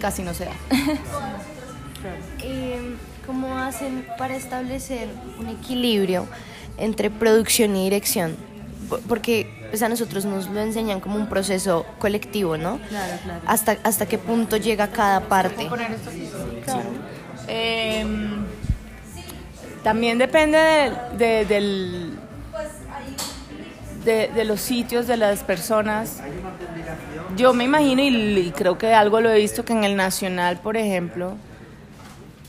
Casi 0.00 0.24
no 0.24 0.34
se 0.34 0.46
da. 0.46 0.52
¿Cómo 3.26 3.56
hacen 3.56 4.06
para 4.18 4.36
establecer 4.36 5.08
un 5.38 5.48
equilibrio 5.48 6.26
entre 6.78 7.10
producción 7.10 7.76
y 7.76 7.84
dirección? 7.84 8.36
Porque 9.08 9.68
pues, 9.70 9.82
a 9.82 9.88
nosotros 9.88 10.24
nos 10.24 10.48
lo 10.48 10.60
enseñan 10.60 11.00
como 11.00 11.16
un 11.16 11.28
proceso 11.28 11.86
colectivo, 11.98 12.56
¿no? 12.56 12.78
Claro, 12.88 13.14
claro. 13.22 13.40
¿Hasta, 13.46 13.78
hasta 13.84 14.06
qué 14.06 14.18
punto 14.18 14.56
llega 14.56 14.88
cada 14.88 15.20
parte? 15.20 15.68
Em, 17.48 18.44
también 19.82 20.18
depende 20.18 20.58
de, 21.16 21.44
del, 21.46 22.18
de, 24.04 24.44
los 24.44 24.60
sitios, 24.60 25.06
de 25.06 25.16
las 25.16 25.42
personas. 25.42 26.20
Yo 27.36 27.54
me 27.54 27.64
imagino, 27.64 28.02
y 28.02 28.52
creo 28.54 28.76
que 28.78 28.92
algo 28.92 29.20
lo 29.20 29.30
he 29.30 29.38
visto, 29.38 29.64
que 29.64 29.72
en 29.72 29.84
el 29.84 29.96
Nacional, 29.96 30.60
por 30.60 30.76
ejemplo, 30.76 31.36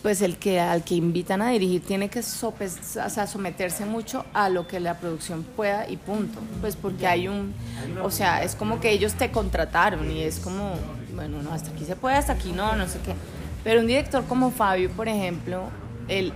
pues 0.04 0.22
el 0.22 0.36
que 0.36 0.60
al 0.60 0.84
que 0.84 0.96
invitan 0.96 1.42
a 1.42 1.50
dirigir 1.50 1.82
tiene 1.82 2.10
que 2.10 2.22
someterse 2.22 3.86
mucho 3.86 4.26
a 4.34 4.50
lo 4.50 4.68
que 4.68 4.82
la 4.82 5.00
producción 5.00 5.44
pueda 5.44 5.90
y 5.90 5.96
punto. 5.96 6.40
Pues 6.60 6.76
porque 6.76 7.08
hay 7.08 7.30
un, 7.30 7.56
o 8.04 8.12
sea, 8.12 8.44
es 8.44 8.54
como 8.54 8.82
que 8.82 8.92
ellos 8.92 9.14
te 9.14 9.32
contrataron 9.32 10.12
y 10.12 10.22
es 10.22 10.40
como, 10.40 10.74
bueno, 11.16 11.42
no, 11.42 11.54
hasta 11.54 11.72
aquí 11.72 11.86
se 11.86 11.96
puede, 11.96 12.18
hasta 12.18 12.34
aquí 12.34 12.52
no, 12.52 12.76
no 12.76 12.86
sé 12.90 13.00
qué. 13.00 13.16
Pero 13.64 13.80
un 13.80 13.88
director 13.88 14.26
como 14.26 14.52
Fabio, 14.52 14.92
por 14.92 15.08
ejemplo, 15.08 15.70
él, 16.10 16.34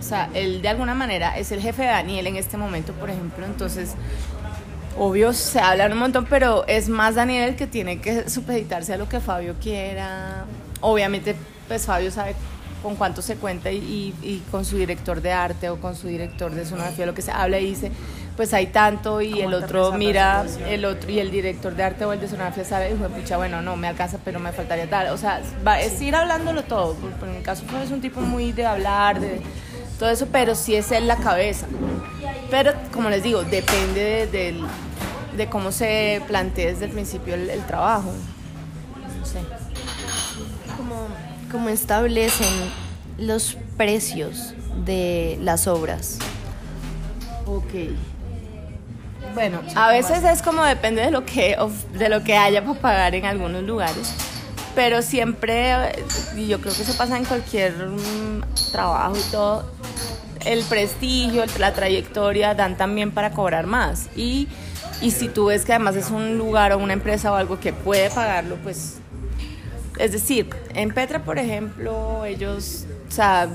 o 0.00 0.02
sea, 0.02 0.30
él 0.32 0.62
de 0.62 0.68
alguna 0.68 0.94
manera 0.94 1.36
es 1.36 1.52
el 1.52 1.60
jefe 1.60 1.82
de 1.82 1.88
Daniel 1.88 2.26
en 2.28 2.36
este 2.36 2.56
momento, 2.56 2.94
por 2.94 3.10
ejemplo, 3.10 3.44
entonces 3.44 3.94
obvio 4.98 5.34
se 5.34 5.60
habla 5.60 5.86
un 5.86 5.98
montón, 5.98 6.24
pero 6.24 6.66
es 6.66 6.88
más 6.88 7.16
Daniel 7.16 7.50
el 7.50 7.56
que 7.56 7.66
tiene 7.66 8.00
que 8.00 8.30
supeditarse 8.30 8.94
a 8.94 8.96
lo 8.96 9.06
que 9.06 9.20
Fabio 9.20 9.54
quiera. 9.60 10.46
Obviamente, 10.80 11.36
pues 11.68 11.84
Fabio 11.84 12.10
sabe 12.10 12.34
con 12.82 12.96
cuánto 12.96 13.22
se 13.22 13.36
cuenta 13.36 13.70
y, 13.70 14.42
con 14.50 14.64
su 14.64 14.76
director 14.76 15.20
de 15.22 15.32
arte 15.32 15.70
o 15.70 15.80
con 15.80 15.94
su 15.94 16.08
director 16.08 16.52
de 16.52 16.66
sonografía, 16.66 17.06
lo 17.06 17.14
que 17.14 17.22
se 17.22 17.30
habla 17.30 17.58
y 17.58 17.66
dice, 17.66 17.92
pues 18.36 18.52
hay 18.54 18.66
tanto 18.68 19.20
y 19.20 19.40
el 19.40 19.54
otro 19.54 19.92
mira, 19.92 20.44
el 20.66 20.84
otro 20.84 21.10
y 21.10 21.18
el 21.20 21.30
director 21.30 21.74
de 21.74 21.82
arte 21.82 22.04
o 22.04 22.12
el 22.12 22.20
de 22.20 22.28
sonografía 22.28 22.64
sabe, 22.64 22.90
y 22.90 22.94
pucha, 22.94 23.36
bueno, 23.36 23.62
no, 23.62 23.76
me 23.76 23.88
alcanza, 23.88 24.18
pero 24.24 24.40
me 24.40 24.52
faltaría 24.52 24.88
tal. 24.88 25.08
O 25.08 25.16
sea, 25.16 25.40
va, 25.66 25.80
es 25.80 26.00
ir 26.00 26.16
hablándolo 26.16 26.64
todo. 26.64 26.94
Por, 26.94 27.28
en 27.28 27.36
mi 27.36 27.42
caso, 27.42 27.64
pues, 27.70 27.84
es 27.84 27.90
un 27.90 28.00
tipo 28.00 28.20
muy 28.20 28.52
de 28.52 28.66
hablar, 28.66 29.20
de 29.20 29.40
todo 29.98 30.10
eso, 30.10 30.26
pero 30.32 30.54
sí 30.54 30.74
es 30.74 30.90
él 30.92 31.06
la 31.06 31.16
cabeza. 31.16 31.66
Pero, 32.50 32.72
como 32.92 33.08
les 33.10 33.22
digo, 33.22 33.44
depende 33.44 34.26
de, 34.26 34.54
de, 35.36 35.46
cómo 35.48 35.72
se 35.72 36.22
plantea 36.26 36.68
desde 36.68 36.86
el 36.86 36.90
principio 36.90 37.34
el, 37.34 37.48
el 37.48 37.64
trabajo. 37.66 38.12
No 39.18 39.26
sé. 39.26 39.61
Como 40.76 41.06
cómo 41.50 41.68
establecen 41.68 42.48
los 43.18 43.56
precios 43.76 44.54
de 44.84 45.38
las 45.42 45.66
obras. 45.66 46.18
Ok. 47.46 47.92
Bueno, 49.34 49.60
a 49.76 49.88
veces 49.88 50.24
es 50.24 50.42
como 50.42 50.64
depende 50.64 51.02
de 51.02 51.10
lo 51.10 51.24
que 51.24 51.56
de 51.94 52.08
lo 52.08 52.22
que 52.22 52.36
haya 52.36 52.64
para 52.64 52.78
pagar 52.80 53.14
en 53.14 53.24
algunos 53.24 53.62
lugares, 53.62 54.12
pero 54.74 55.00
siempre 55.00 55.74
y 56.36 56.48
yo 56.48 56.60
creo 56.60 56.74
que 56.74 56.82
eso 56.82 56.96
pasa 56.96 57.16
en 57.16 57.24
cualquier 57.24 57.72
mm, 57.72 58.42
trabajo 58.72 59.16
y 59.16 59.30
todo. 59.30 59.70
El 60.44 60.64
prestigio, 60.64 61.44
la 61.58 61.72
trayectoria 61.72 62.54
dan 62.54 62.76
también 62.76 63.12
para 63.12 63.30
cobrar 63.30 63.66
más 63.66 64.08
y 64.16 64.48
y 65.00 65.10
si 65.10 65.28
tú 65.28 65.46
ves 65.46 65.64
que 65.64 65.72
además 65.72 65.96
es 65.96 66.10
un 66.10 66.38
lugar 66.38 66.72
o 66.72 66.78
una 66.78 66.92
empresa 66.92 67.32
o 67.32 67.34
algo 67.34 67.58
que 67.58 67.72
puede 67.72 68.08
pagarlo, 68.10 68.56
pues 68.62 69.01
es 70.02 70.10
decir, 70.10 70.50
en 70.74 70.92
Petra, 70.92 71.24
por 71.24 71.38
ejemplo, 71.38 72.24
ellos, 72.24 72.86
o 73.08 73.12
sea, 73.12 73.48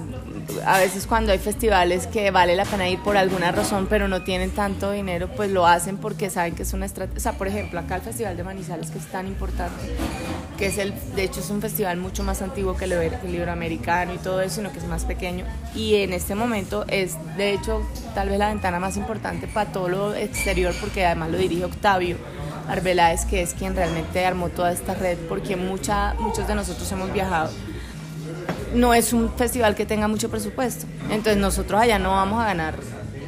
a 0.65 0.79
veces 0.79 1.05
cuando 1.05 1.33
hay 1.33 1.39
festivales 1.39 2.07
que 2.07 2.31
vale 2.31 2.55
la 2.55 2.63
pena 2.63 2.87
ir 2.87 2.99
por 2.99 3.17
alguna 3.17 3.51
razón, 3.51 3.87
pero 3.89 4.07
no 4.07 4.23
tienen 4.23 4.51
tanto 4.51 4.91
dinero, 4.91 5.29
pues 5.35 5.51
lo 5.51 5.67
hacen 5.67 5.97
porque 5.97 6.29
saben 6.29 6.55
que 6.55 6.63
es 6.63 6.71
una 6.71 6.85
estrategia. 6.85 7.17
O 7.17 7.19
sea, 7.19 7.33
por 7.33 7.49
ejemplo, 7.49 7.81
acá 7.81 7.97
el 7.97 8.01
Festival 8.01 8.37
de 8.37 8.45
Manizales, 8.45 8.91
que 8.91 8.97
es 8.97 9.07
tan 9.07 9.27
importante, 9.27 9.75
que 10.57 10.67
es 10.67 10.77
el, 10.77 10.93
de 11.17 11.23
hecho 11.23 11.41
es 11.41 11.49
un 11.49 11.59
festival 11.59 11.97
mucho 11.97 12.23
más 12.23 12.41
antiguo 12.41 12.77
que 12.77 12.85
el, 12.85 12.93
el 12.93 13.35
Iberoamericano 13.35 14.13
y 14.13 14.17
todo 14.17 14.39
eso, 14.39 14.55
sino 14.55 14.71
que 14.71 14.77
es 14.77 14.85
más 14.85 15.03
pequeño. 15.03 15.43
Y 15.75 15.95
en 15.95 16.13
este 16.13 16.33
momento 16.33 16.85
es, 16.87 17.17
de 17.35 17.51
hecho, 17.51 17.85
tal 18.15 18.29
vez 18.29 18.39
la 18.39 18.47
ventana 18.47 18.79
más 18.79 18.95
importante 18.95 19.47
para 19.47 19.69
todo 19.73 19.89
lo 19.89 20.15
exterior, 20.15 20.73
porque 20.79 21.05
además 21.05 21.29
lo 21.29 21.39
dirige 21.39 21.65
Octavio 21.65 22.15
Arbeláez, 22.67 23.25
que 23.25 23.41
es 23.41 23.53
quien 23.53 23.75
realmente 23.75 24.25
armó 24.25 24.49
toda 24.49 24.71
esta 24.71 24.93
red, 24.93 25.17
porque 25.29 25.55
mucha, 25.55 26.13
muchos 26.19 26.47
de 26.47 26.55
nosotros 26.55 26.91
hemos 26.91 27.11
viajado. 27.13 27.51
No 28.73 28.93
es 28.93 29.13
un 29.13 29.31
festival 29.33 29.75
que 29.75 29.85
tenga 29.85 30.07
mucho 30.07 30.29
presupuesto, 30.29 30.85
entonces 31.09 31.37
nosotros 31.37 31.81
allá 31.81 31.99
no 31.99 32.11
vamos 32.11 32.41
a 32.41 32.45
ganar 32.45 32.75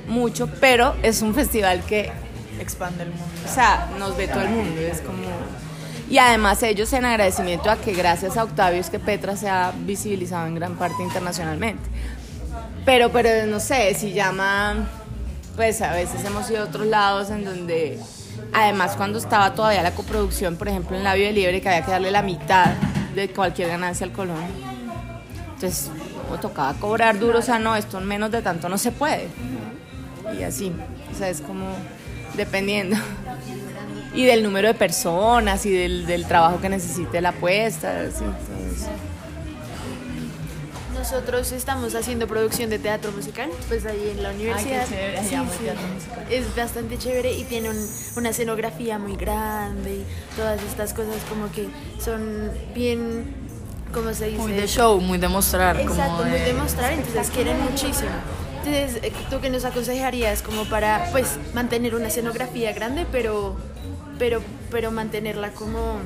mucho, 0.07 0.47
pero 0.59 0.95
es 1.03 1.21
un 1.21 1.33
festival 1.33 1.83
que 1.83 2.11
expande 2.59 3.03
el 3.03 3.09
mundo. 3.09 3.25
O 3.45 3.53
sea, 3.53 3.89
nos 3.97 4.17
ve 4.17 4.27
todo 4.27 4.41
el 4.41 4.49
mundo, 4.49 4.81
es 4.81 5.01
como... 5.01 5.29
Y 6.09 6.17
además 6.17 6.63
ellos 6.63 6.91
en 6.93 7.05
agradecimiento 7.05 7.69
a 7.69 7.77
que 7.77 7.93
gracias 7.93 8.35
a 8.35 8.43
Octavio 8.43 8.81
es 8.81 8.89
que 8.89 8.99
Petra 8.99 9.37
se 9.37 9.47
ha 9.47 9.71
visibilizado 9.85 10.47
en 10.47 10.55
gran 10.55 10.75
parte 10.75 11.03
internacionalmente. 11.03 11.83
Pero, 12.83 13.11
pero 13.11 13.45
no 13.45 13.59
sé, 13.59 13.93
si 13.93 14.11
llama, 14.11 14.87
pues 15.55 15.81
a 15.81 15.93
veces 15.93 16.25
hemos 16.25 16.49
ido 16.49 16.63
a 16.63 16.65
otros 16.65 16.87
lados 16.87 17.29
en 17.29 17.45
donde 17.45 17.99
Además, 18.53 18.95
cuando 18.95 19.19
estaba 19.19 19.53
todavía 19.53 19.83
la 19.83 19.91
coproducción, 19.91 20.57
por 20.57 20.67
ejemplo, 20.67 20.97
en 20.97 21.03
Labio 21.03 21.25
de 21.25 21.33
Liebre, 21.33 21.61
que 21.61 21.69
había 21.69 21.85
que 21.85 21.91
darle 21.91 22.11
la 22.11 22.23
mitad 22.23 22.73
de 23.15 23.29
cualquier 23.29 23.69
ganancia 23.69 24.05
al 24.05 24.11
colón. 24.11 24.43
Entonces, 25.53 25.91
o 26.31 26.37
tocaba 26.37 26.73
cobrar 26.73 27.19
duro, 27.19 27.39
o 27.39 27.41
sea, 27.41 27.59
no, 27.59 27.75
esto 27.75 27.99
menos 28.01 28.31
de 28.31 28.41
tanto 28.41 28.69
no 28.69 28.77
se 28.77 28.91
puede. 28.91 29.27
Y 30.37 30.43
así, 30.43 30.71
o 31.13 31.17
sea, 31.17 31.29
es 31.29 31.41
como 31.41 31.65
dependiendo. 32.35 32.97
Y 34.13 34.25
del 34.25 34.41
número 34.41 34.67
de 34.67 34.73
personas 34.73 35.65
y 35.65 35.71
del, 35.71 36.07
del 36.07 36.25
trabajo 36.25 36.59
que 36.59 36.69
necesite 36.69 37.21
la 37.21 37.29
apuesta, 37.29 38.01
así, 38.01 38.25
nosotros 40.99 41.53
estamos 41.53 41.95
haciendo 41.95 42.27
producción 42.27 42.69
de 42.69 42.77
teatro 42.77 43.13
musical, 43.13 43.49
pues 43.69 43.85
ahí 43.85 44.13
en 44.15 44.21
la 44.21 44.31
universidad. 44.31 44.85
Es 46.29 46.53
bastante 46.55 46.97
chévere 46.97 47.33
y 47.33 47.45
tiene 47.45 47.69
una 48.17 48.29
escenografía 48.29 48.99
muy 48.99 49.15
grande 49.15 49.93
y 49.93 50.05
todas 50.35 50.61
estas 50.61 50.93
cosas 50.93 51.15
como 51.29 51.49
que 51.53 51.69
son 52.03 52.51
bien, 52.75 53.33
¿cómo 53.93 54.13
se 54.13 54.25
dice? 54.25 54.39
Muy 54.39 54.51
de 54.51 54.67
show, 54.67 54.99
muy 54.99 55.17
de 55.17 55.29
mostrar. 55.29 55.79
Exacto, 55.79 56.25
muy 56.25 56.39
de 56.39 56.53
mostrar, 56.53 56.91
entonces 56.91 57.29
quieren 57.29 57.61
muchísimo. 57.61 58.11
Entonces, 58.57 59.01
eh, 59.01 59.13
¿tú 59.29 59.39
qué 59.39 59.49
nos 59.49 59.63
aconsejarías 59.63 60.41
como 60.41 60.65
para, 60.65 61.07
pues, 61.13 61.37
mantener 61.53 61.95
una 61.95 62.07
escenografía 62.09 62.73
grande, 62.73 63.05
pero, 63.09 63.55
pero, 64.19 64.41
pero 64.69 64.91
mantenerla 64.91 65.51
como 65.51 65.99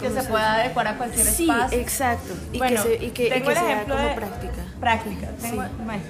que 0.00 0.10
se 0.10 0.22
pueda 0.24 0.54
adecuar 0.54 0.88
a 0.88 0.96
cualquier 0.96 1.26
sí, 1.26 1.48
espacio. 1.48 1.78
exacto. 1.78 2.34
Y 2.52 2.58
bueno, 2.58 2.82
que, 2.82 3.04
y 3.04 3.10
que, 3.10 3.30
tengo 3.30 3.50
el 3.50 3.56
ejemplo 3.56 3.94
como 3.94 4.08
de 4.08 4.14
práctica. 4.14 4.62
Práctica. 4.80 5.28
Tengo, 5.40 5.64
bueno, 5.84 6.02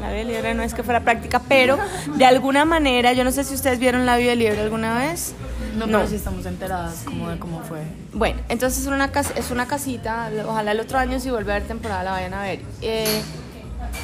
la 0.00 0.12
vida 0.12 0.24
liebre 0.24 0.54
no 0.54 0.62
es 0.62 0.74
que 0.74 0.82
fuera 0.82 1.00
práctica, 1.00 1.40
pero 1.48 1.78
de 2.16 2.24
alguna 2.24 2.64
manera, 2.64 3.12
yo 3.12 3.24
no 3.24 3.32
sé 3.32 3.44
si 3.44 3.54
ustedes 3.54 3.78
vieron 3.78 4.06
la 4.06 4.16
vida 4.16 4.34
liebre 4.34 4.60
alguna 4.60 4.98
vez. 4.98 5.34
No, 5.76 5.86
No. 5.86 5.98
pero 5.98 6.10
sí 6.10 6.16
estamos 6.16 6.44
enteradas 6.44 7.02
como 7.04 7.30
de 7.30 7.38
cómo 7.38 7.60
fue. 7.62 7.80
Bueno, 8.12 8.40
entonces 8.48 8.82
es 8.82 8.86
una, 8.86 9.10
es 9.36 9.50
una 9.50 9.66
casita, 9.66 10.30
ojalá 10.46 10.72
el 10.72 10.80
otro 10.80 10.98
año 10.98 11.18
si 11.18 11.30
vuelve 11.30 11.52
a 11.52 11.56
haber 11.56 11.68
temporada 11.68 12.02
la 12.02 12.10
vayan 12.12 12.34
a 12.34 12.42
ver. 12.42 12.60
Eh, 12.82 13.22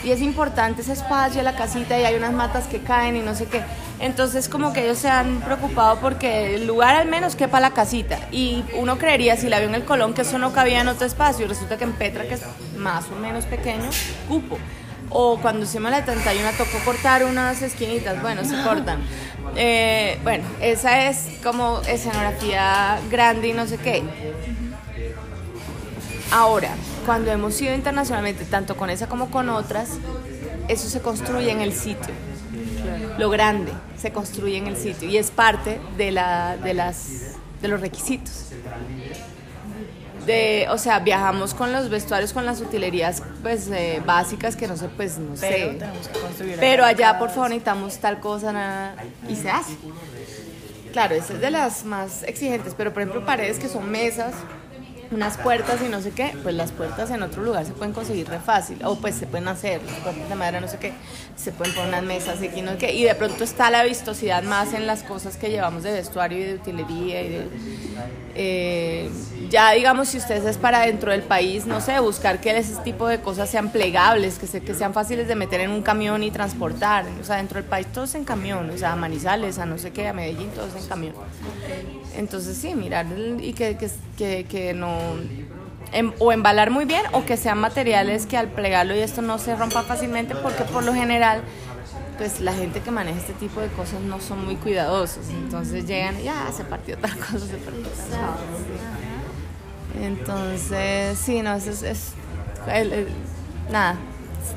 y 0.05 0.11
es 0.11 0.21
importante 0.21 0.83
ese 0.83 0.93
espacio, 0.93 1.43
la 1.43 1.57
casita, 1.57 1.99
y 1.99 2.05
hay 2.05 2.15
unas 2.15 2.33
matas 2.33 2.67
que 2.67 2.81
caen 2.81 3.17
y 3.17 3.21
no 3.21 3.35
sé 3.35 3.47
qué. 3.47 3.63
Entonces 4.01 4.49
como 4.49 4.73
que 4.73 4.85
ellos 4.85 4.99
se 4.99 5.09
han 5.09 5.41
preocupado 5.41 5.99
porque 6.01 6.55
el 6.55 6.67
lugar 6.67 6.95
al 6.95 7.09
menos 7.09 7.35
quepa 7.35 7.61
la 7.61 7.71
casita. 7.71 8.19
Y 8.31 8.65
uno 8.77 8.99
creería, 8.99 9.37
si 9.37 9.49
la 9.49 9.59
vio 9.59 9.69
en 9.69 9.75
el 9.75 9.85
Colón, 9.85 10.15
que 10.15 10.23
eso 10.23 10.39
no 10.39 10.53
cabía 10.53 10.81
en 10.81 10.89
otro 10.89 11.07
espacio. 11.07 11.49
Resulta 11.49 11.77
que 11.77 11.85
en 11.85 11.93
Petra, 11.93 12.25
que 12.25 12.35
es 12.35 12.43
más 12.77 13.07
o 13.11 13.17
menos 13.17 13.45
pequeño, 13.45 13.91
cupo. 14.29 14.59
O 15.11 15.39
cuando 15.39 15.65
hicimos 15.65 15.91
la 15.91 16.05
31 16.05 16.51
tocó 16.59 16.79
cortar 16.85 17.25
unas 17.25 17.63
esquinitas, 17.63 18.21
bueno, 18.21 18.45
se 18.45 18.63
cortan. 18.63 19.01
Eh, 19.57 20.19
bueno, 20.23 20.45
esa 20.61 21.09
es 21.09 21.31
como 21.43 21.81
escenografía 21.81 23.01
grande 23.11 23.49
y 23.49 23.53
no 23.53 23.67
sé 23.67 23.79
qué. 23.79 24.03
Ahora, 26.31 26.71
cuando 27.07 27.31
hemos 27.31 27.59
ido 27.61 27.75
internacionalmente, 27.75 28.45
tanto 28.45 28.77
con 28.77 28.91
esa 28.91 29.09
como 29.09 29.31
con 29.31 29.49
otras, 29.49 29.93
eso 30.69 30.89
se 30.89 31.01
construye 31.01 31.51
en 31.51 31.63
el 31.63 31.73
sitio. 31.73 32.13
Lo 33.18 33.31
grande 33.31 33.72
se 33.96 34.12
construye 34.12 34.57
en 34.57 34.66
el 34.66 34.77
sitio 34.77 35.09
y 35.09 35.16
es 35.16 35.31
parte 35.31 35.81
de, 35.96 36.11
la, 36.11 36.57
de, 36.57 36.74
las, 36.74 37.37
de 37.61 37.68
los 37.68 37.81
requisitos. 37.81 38.51
De, 40.27 40.66
o 40.70 40.77
sea, 40.77 40.98
viajamos 40.98 41.55
con 41.55 41.72
los 41.72 41.88
vestuarios, 41.88 42.33
con 42.33 42.44
las 42.44 42.61
utilerías 42.61 43.22
pues, 43.42 43.68
eh, 43.68 44.03
básicas 44.05 44.57
que 44.57 44.68
no 44.68 44.77
sé, 44.77 44.88
pues 44.88 45.18
no 45.18 45.35
Pero 45.40 45.72
sé. 45.72 46.57
Pero 46.61 46.85
allá, 46.85 47.18
por 47.18 47.31
favor, 47.31 47.48
necesitamos 47.48 47.98
tal 47.98 48.20
cosa 48.20 48.53
nada, 48.53 48.94
y 49.29 49.37
se 49.37 49.48
hace. 49.48 49.77
Claro, 50.92 51.14
esa 51.14 51.35
es 51.35 51.40
de 51.40 51.51
las 51.51 51.85
más 51.85 52.22
exigentes, 52.24 52.74
pero 52.77 52.92
por 52.92 53.03
ejemplo, 53.03 53.24
paredes 53.24 53.59
que 53.59 53.68
son 53.68 53.90
mesas, 53.90 54.35
unas 55.11 55.38
puertas 55.38 55.81
y 55.85 55.88
no 55.88 56.01
sé 56.03 56.11
qué, 56.11 56.35
pues 56.42 56.55
las 56.55 56.71
puertas 56.73 57.11
en 57.11 57.23
otro 57.23 57.42
lugar 57.42 57.64
se 57.64 57.73
pueden 57.73 57.94
conseguir 57.94 58.29
re 58.29 58.40
fácil, 58.40 58.79
o 58.85 58.97
pues 58.97 59.14
se 59.14 59.27
pueden 59.27 59.49
hacer, 59.49 59.83
las 59.83 59.94
puertas 60.01 60.29
de 60.29 60.35
madera, 60.35 60.61
no 60.61 60.68
sé 60.68 60.79
qué, 60.79 60.92
se 61.37 61.51
pueden 61.53 61.75
poner 61.75 61.88
unas 61.90 62.03
mesas 62.05 62.40
aquí, 62.42 62.61
no 62.62 62.73
sé 62.73 62.79
qué, 62.79 62.92
y 62.94 63.05
de 63.05 63.14
pronto 63.14 63.42
está 63.44 63.71
la 63.71 63.85
vistosidad 63.85 64.42
más 64.42 64.75
en 64.75 64.87
las 64.87 65.03
cosas 65.03 65.37
que 65.37 65.49
llevamos 65.51 65.83
de 65.83 65.92
vestuario 65.92 66.38
y 66.38 66.42
de 66.42 66.55
utilería 66.55 67.23
y 67.23 67.29
de. 67.31 67.49
eh, 68.35 69.11
ya 69.51 69.73
digamos, 69.73 70.09
si 70.09 70.18
ustedes 70.18 70.44
es 70.44 70.59
para 70.59 70.81
dentro 70.81 71.11
del 71.11 71.23
país, 71.23 71.64
no 71.66 71.81
sé, 71.81 71.99
buscar 72.01 72.40
que 72.40 72.57
ese 72.57 72.77
tipo 72.83 73.09
de 73.09 73.21
cosas 73.21 73.49
sean 73.49 73.71
plegables, 73.73 74.38
que, 74.38 74.47
se- 74.47 74.61
que 74.61 74.75
sean 74.75 74.92
fáciles 74.92 75.27
de 75.27 75.35
meter 75.35 75.61
en 75.62 75.71
un 75.71 75.83
camión 75.83 76.23
y 76.23 76.31
transportar. 76.31 77.07
O 77.21 77.25
sea, 77.25 77.37
dentro 77.37 77.57
del 77.61 77.64
país 77.68 77.87
todos 77.92 78.14
en 78.14 78.25
camión, 78.25 78.68
o 78.71 78.77
sea, 78.77 78.92
a 78.92 78.97
Manizales, 78.97 79.59
a 79.59 79.64
no 79.66 79.79
sé 79.79 79.90
qué, 79.90 80.07
a 80.09 80.12
Medellín, 80.12 80.51
todos 80.51 80.75
en 80.77 80.87
camión. 80.87 81.14
Entonces 82.18 82.57
sí, 82.59 82.74
mirar 82.74 83.07
el- 83.07 83.42
y 83.42 83.52
que, 83.54 83.76
que, 83.76 83.88
que, 84.18 84.44
que 84.44 84.74
no... 84.74 84.98
em- 85.92 86.12
o 86.18 86.33
embalar 86.33 86.70
muy 86.70 86.85
bien 86.85 87.02
o 87.12 87.24
que 87.24 87.37
sean 87.38 87.59
materiales 87.59 88.26
que 88.26 88.37
al 88.37 88.48
plegarlo 88.48 88.94
y 88.94 88.98
esto 88.98 89.22
no 89.22 89.38
se 89.38 89.57
rompa 89.57 89.83
fácilmente 89.85 90.35
porque 90.35 90.64
por 90.64 90.83
lo 90.85 90.92
general 90.92 91.40
pues 92.18 92.40
la 92.40 92.52
gente 92.52 92.81
que 92.81 92.90
maneja 92.90 93.16
este 93.18 93.33
tipo 93.35 93.61
de 93.61 93.68
cosas 93.68 94.00
no 94.00 94.20
son 94.20 94.44
muy 94.44 94.57
cuidadosos. 94.57 95.28
Entonces 95.31 95.87
llegan 95.87 96.18
y 96.20 96.24
ya 96.24 96.50
se 96.54 96.64
partió 96.64 96.98
tal 96.98 97.16
cosa 97.18 97.38
se 97.46 97.57
partió 97.59 97.83
tal 97.85 98.07
cosa 98.11 98.37
entonces 100.02 101.18
sí 101.18 101.42
no 101.42 101.54
eso 101.54 101.70
es, 101.70 101.83
es- 101.83 102.12
el- 102.72 102.92
el- 102.92 103.09
nada 103.70 103.96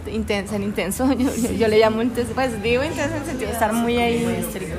es 0.08 0.14
intenso 0.14 0.56
en 0.56 0.64
intenso. 0.64 1.12
Yo, 1.18 1.30
yo- 1.36 1.52
yo 1.52 1.68
le 1.68 1.80
llamo 1.80 2.02
intenso 2.02 2.34
pues 2.34 2.62
digo 2.62 2.84
intenso 2.84 3.16
en 3.16 3.22
el 3.22 3.26
sentido 3.28 3.48
de 3.50 3.54
estar 3.54 3.74
muy 3.74 3.98
ahí 3.98 4.24
Muy 4.26 4.34
estricto 4.36 4.76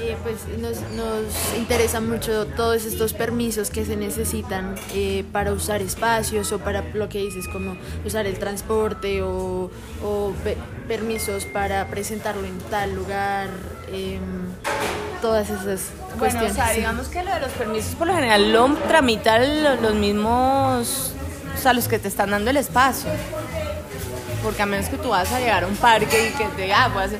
eh, 0.00 0.16
pues 0.22 0.36
nos, 0.58 0.80
nos 0.96 1.56
interesa 1.56 2.00
mucho 2.00 2.46
todos 2.46 2.84
estos 2.84 3.12
permisos 3.12 3.70
que 3.70 3.84
se 3.84 3.96
necesitan 3.96 4.74
eh, 4.94 5.24
para 5.32 5.52
usar 5.52 5.80
espacios 5.82 6.52
o 6.52 6.58
para 6.58 6.82
lo 6.94 7.08
que 7.08 7.18
dices, 7.18 7.46
como 7.48 7.76
usar 8.04 8.26
el 8.26 8.38
transporte 8.38 9.22
o, 9.22 9.70
o 10.02 10.32
pe- 10.42 10.56
permisos 10.88 11.44
para 11.44 11.86
presentarlo 11.88 12.44
en 12.44 12.58
tal 12.70 12.94
lugar, 12.94 13.48
em, 13.92 14.20
todas 15.22 15.48
esas 15.50 15.90
Bueno, 16.18 16.18
cuestiones. 16.18 16.52
o 16.52 16.54
sea, 16.54 16.70
digamos 16.72 17.08
que 17.08 17.22
lo 17.22 17.32
de 17.32 17.40
los 17.40 17.52
permisos 17.52 17.94
por 17.94 18.06
lo 18.06 18.14
general 18.14 18.52
lo 18.52 18.74
tramitan 18.88 19.62
lo- 19.62 19.76
los 19.76 19.94
mismos, 19.94 21.12
o 21.56 21.62
sea, 21.62 21.72
los 21.72 21.88
que 21.88 21.98
te 21.98 22.08
están 22.08 22.30
dando 22.30 22.50
el 22.50 22.56
espacio. 22.58 23.10
Porque 24.42 24.60
a 24.60 24.66
menos 24.66 24.90
que 24.90 24.98
tú 24.98 25.08
vas 25.08 25.32
a 25.32 25.38
llegar 25.40 25.64
a 25.64 25.66
un 25.66 25.76
parque 25.76 26.28
y 26.28 26.36
que 26.36 26.44
te 26.54 26.62
diga, 26.62 26.84
ah, 26.84 26.88
voy 26.88 27.02
a 27.02 27.06
hacer... 27.06 27.18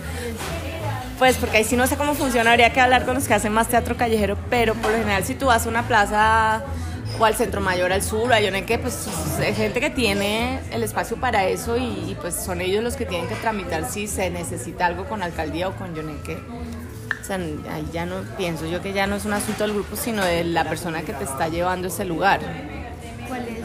Pues 1.18 1.37
porque 1.37 1.59
ahí 1.59 1.64
sí 1.64 1.77
no 1.77 1.87
sé 1.87 1.96
cómo 1.96 2.14
funciona, 2.14 2.50
habría 2.50 2.72
que 2.72 2.81
hablar 2.81 3.05
con 3.05 3.14
los 3.14 3.29
que 3.29 3.35
hacen 3.35 3.53
más 3.53 3.68
teatro 3.68 3.96
callejero, 3.96 4.37
pero 4.50 4.74
por 4.74 4.90
lo 4.90 4.98
general 4.98 5.24
si 5.24 5.35
tú 5.35 5.46
vas 5.46 5.64
a 5.64 5.68
una 5.68 5.87
plaza 5.87 6.64
o 7.18 7.24
al 7.24 7.37
centro 7.37 7.61
mayor, 7.61 7.92
al 7.92 8.03
sur, 8.03 8.33
a 8.33 8.40
qué, 8.40 8.79
pues 8.79 9.07
hay 9.38 9.55
gente 9.55 9.81
que 9.81 9.90
tiene 9.90 10.59
el 10.72 10.83
espacio 10.83 11.16
para 11.16 11.46
eso 11.46 11.77
y, 11.77 12.16
pues 12.20 12.35
son 12.35 12.61
ellos 12.61 12.83
los 12.83 12.96
que 12.96 13.07
tienen 13.07 13.29
que 13.29 13.37
tramitar 13.37 13.88
si 13.88 14.09
se 14.09 14.31
necesita 14.31 14.87
algo 14.87 15.05
con 15.05 15.22
alcaldía 15.22 15.68
o 15.68 15.77
con 15.77 15.94
yo 15.94 16.03
no 16.03 16.12
sé 16.12 16.18
qué. 16.24 16.38
O 17.20 17.27
sea, 17.27 17.37
ahí 17.37 17.88
ya 17.92 18.05
no 18.05 18.16
pienso 18.37 18.66
yo 18.66 18.83
que 18.83 18.92
ya 18.92 19.07
no 19.07 19.16
es 19.16 19.24
un 19.24 19.33
asunto 19.33 19.64
del 19.64 19.72
grupo, 19.72 19.96
sino 19.96 20.24
de 20.24 20.44
la 20.44 20.64
persona 20.64 21.03
que 21.03 21.12
te 21.12 21.24
está 21.24 21.48
llevando 21.48 21.88
ese 21.88 22.05
lugar. 22.05 22.40
¿Cuáles, 23.29 23.61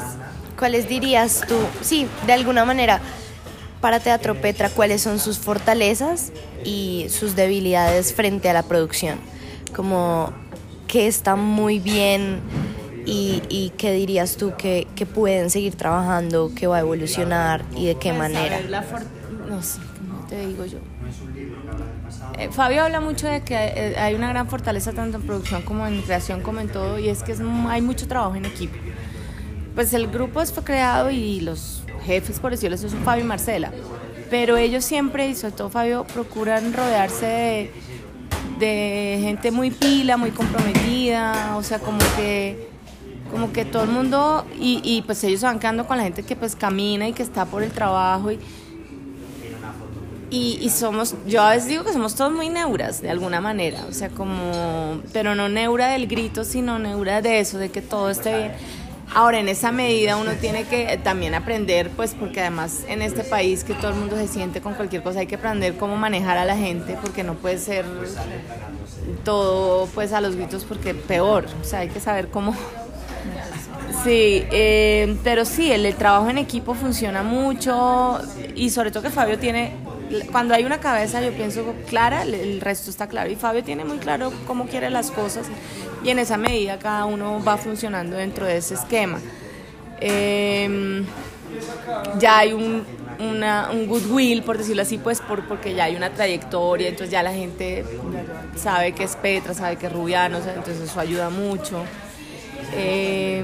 ¿Cuáles 0.57 0.87
dirías 0.87 1.41
tú? 1.47 1.57
Sí, 1.81 2.07
de 2.25 2.33
alguna 2.33 2.63
manera, 2.63 3.01
para 3.81 3.99
Teatro 3.99 4.35
Petra, 4.35 4.69
¿cuáles 4.69 5.01
son 5.01 5.19
sus 5.19 5.37
fortalezas 5.37 6.31
y 6.63 7.07
sus 7.09 7.35
debilidades 7.35 8.13
frente 8.13 8.49
a 8.49 8.53
la 8.53 8.63
producción? 8.63 9.19
Como 9.75 10.33
que 10.87 11.07
está 11.07 11.35
muy 11.35 11.79
bien 11.79 12.39
y, 13.05 13.41
y 13.49 13.71
qué 13.77 13.93
dirías 13.93 14.37
tú 14.37 14.53
que, 14.57 14.87
que 14.95 15.05
pueden 15.05 15.49
seguir 15.49 15.75
trabajando, 15.75 16.51
que 16.55 16.67
va 16.67 16.77
a 16.77 16.79
evolucionar 16.81 17.63
y 17.75 17.85
de 17.85 17.95
qué 17.95 18.13
manera. 18.13 18.59
no 19.47 19.61
sé, 19.61 19.79
¿cómo 19.97 20.25
te 20.27 20.45
digo 20.45 20.65
yo? 20.65 20.79
Eh, 22.37 22.49
Fabio 22.51 22.83
habla 22.83 23.01
mucho 23.01 23.27
de 23.27 23.41
que 23.41 23.55
eh, 23.55 23.95
hay 23.97 24.15
una 24.15 24.29
gran 24.29 24.47
fortaleza 24.47 24.93
tanto 24.93 25.17
en 25.17 25.23
producción 25.23 25.61
como 25.61 25.85
en 25.87 26.01
creación 26.01 26.41
como 26.41 26.59
en 26.59 26.69
todo 26.69 26.99
y 26.99 27.09
es 27.09 27.23
que 27.23 27.31
es 27.31 27.39
hay 27.67 27.81
mucho 27.81 28.07
trabajo 28.07 28.35
en 28.35 28.45
equipo. 28.45 28.75
Pues 29.75 29.93
el 29.93 30.07
grupo 30.07 30.43
fue 30.45 30.63
creado 30.63 31.09
y 31.09 31.41
los 31.41 31.83
jefes, 32.03 32.39
por 32.39 32.51
decirlo 32.51 32.75
así, 32.75 32.89
son 32.89 33.03
Fabio 33.03 33.23
y 33.23 33.27
Marcela. 33.27 33.71
Pero 34.29 34.57
ellos 34.57 34.85
siempre, 34.85 35.29
y 35.29 35.35
sobre 35.35 35.55
todo 35.55 35.69
Fabio, 35.69 36.05
procuran 36.13 36.73
rodearse 36.73 37.25
de, 37.25 37.71
de 38.59 39.19
gente 39.21 39.51
muy 39.51 39.71
pila, 39.71 40.17
muy 40.17 40.31
comprometida, 40.31 41.55
o 41.57 41.63
sea, 41.63 41.79
como 41.79 41.99
que 42.15 42.69
como 43.31 43.51
que 43.53 43.63
todo 43.63 43.83
el 43.83 43.89
mundo 43.89 44.43
y, 44.59 44.81
y 44.83 45.03
pues 45.03 45.23
ellos 45.23 45.41
se 45.41 45.45
van 45.45 45.59
quedando 45.59 45.85
con 45.85 45.97
la 45.97 46.03
gente 46.03 46.23
que 46.23 46.35
pues 46.35 46.55
camina 46.55 47.07
y 47.07 47.13
que 47.13 47.21
está 47.21 47.45
por 47.45 47.61
el 47.61 47.71
trabajo 47.71 48.31
y, 48.31 48.39
y, 50.31 50.59
y 50.61 50.69
somos, 50.69 51.15
yo 51.27 51.41
a 51.41 51.51
veces 51.51 51.67
digo 51.67 51.83
que 51.83 51.93
somos 51.93 52.15
todos 52.15 52.31
muy 52.31 52.49
neuras 52.49 53.01
de 53.01 53.09
alguna 53.09 53.41
manera, 53.41 53.85
o 53.89 53.93
sea, 53.93 54.09
como, 54.09 55.01
pero 55.11 55.35
no 55.35 55.49
neura 55.49 55.89
del 55.89 56.07
grito, 56.07 56.43
sino 56.43 56.77
neura 56.79 57.21
de 57.21 57.39
eso, 57.39 57.57
de 57.57 57.69
que 57.69 57.81
todo 57.81 58.09
esté 58.09 58.37
bien. 58.37 58.51
Ahora, 59.13 59.39
en 59.39 59.49
esa 59.49 59.71
medida 59.71 60.17
uno 60.17 60.31
tiene 60.33 60.65
que 60.65 60.99
también 61.03 61.33
aprender, 61.33 61.89
pues 61.89 62.13
porque 62.13 62.41
además 62.41 62.81
en 62.87 63.01
este 63.01 63.23
país 63.23 63.63
que 63.63 63.73
todo 63.73 63.89
el 63.89 63.95
mundo 63.95 64.15
se 64.15 64.27
siente 64.27 64.61
con 64.61 64.75
cualquier 64.75 65.01
cosa, 65.01 65.19
hay 65.21 65.27
que 65.27 65.35
aprender 65.35 65.77
cómo 65.77 65.95
manejar 65.95 66.37
a 66.37 66.45
la 66.45 66.55
gente, 66.55 66.95
porque 67.01 67.23
no 67.23 67.33
puede 67.33 67.57
ser 67.57 67.85
todo 69.23 69.87
pues 69.87 70.13
a 70.13 70.21
los 70.21 70.35
gritos, 70.35 70.63
porque 70.63 70.93
peor, 70.93 71.47
o 71.59 71.63
sea, 71.63 71.79
hay 71.79 71.89
que 71.89 71.99
saber 71.99 72.27
cómo... 72.29 72.53
Sí, 74.03 74.45
eh, 74.51 75.17
pero 75.23 75.43
sí, 75.43 75.71
el, 75.71 75.85
el 75.85 75.95
trabajo 75.95 76.29
en 76.29 76.37
equipo 76.37 76.73
funciona 76.73 77.23
mucho 77.23 78.21
y 78.55 78.69
sobre 78.69 78.91
todo 78.91 79.03
que 79.03 79.09
Fabio 79.09 79.39
tiene, 79.39 79.73
cuando 80.31 80.53
hay 80.53 80.63
una 80.63 80.79
cabeza 80.79 81.19
yo 81.21 81.33
pienso 81.33 81.73
clara, 81.87 82.23
el 82.23 82.61
resto 82.61 82.91
está 82.91 83.07
claro. 83.07 83.29
Y 83.29 83.35
Fabio 83.35 83.63
tiene 83.63 83.83
muy 83.83 83.97
claro 83.97 84.31
cómo 84.47 84.67
quiere 84.67 84.89
las 84.89 85.11
cosas 85.11 85.47
y 86.03 86.09
en 86.09 86.19
esa 86.19 86.37
medida 86.37 86.79
cada 86.79 87.05
uno 87.05 87.43
va 87.43 87.57
funcionando 87.57 88.15
dentro 88.17 88.45
de 88.45 88.57
ese 88.57 88.75
esquema. 88.75 89.19
Eh, 90.01 91.03
ya 92.19 92.39
hay 92.39 92.53
un, 92.53 92.83
una, 93.19 93.69
un 93.71 93.87
goodwill, 93.87 94.43
por 94.43 94.57
decirlo 94.57 94.81
así, 94.81 94.97
pues 94.97 95.21
por, 95.21 95.47
porque 95.47 95.73
ya 95.73 95.85
hay 95.85 95.95
una 95.95 96.11
trayectoria, 96.11 96.87
entonces 96.87 97.11
ya 97.11 97.23
la 97.23 97.33
gente 97.33 97.85
sabe 98.55 98.93
que 98.93 99.03
es 99.03 99.15
Petra, 99.15 99.53
sabe 99.53 99.75
que 99.77 99.87
es 99.87 99.93
Rubiano, 99.93 100.37
entonces 100.37 100.79
eso 100.81 100.99
ayuda 100.99 101.29
mucho. 101.29 101.83
Eh, 102.73 103.43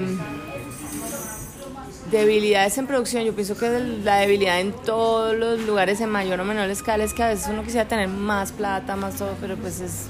debilidades 2.12 2.78
en 2.78 2.88
producción, 2.88 3.24
yo 3.24 3.34
pienso 3.34 3.58
que 3.58 3.68
la 4.04 4.18
debilidad 4.18 4.60
en 4.60 4.72
todos 4.72 5.36
los 5.36 5.62
lugares 5.62 6.00
en 6.02 6.10
mayor 6.10 6.39
o 6.39 6.46
menor 6.46 6.70
escala 6.70 7.04
es 7.04 7.13
que 7.13 7.24
a 7.24 7.28
veces 7.30 7.48
uno 7.50 7.63
quisiera 7.63 7.88
tener 7.88 8.08
más 8.08 8.52
plata, 8.52 8.96
más 8.96 9.15
todo, 9.15 9.36
pero 9.41 9.56
pues 9.58 9.82
es... 9.82 10.06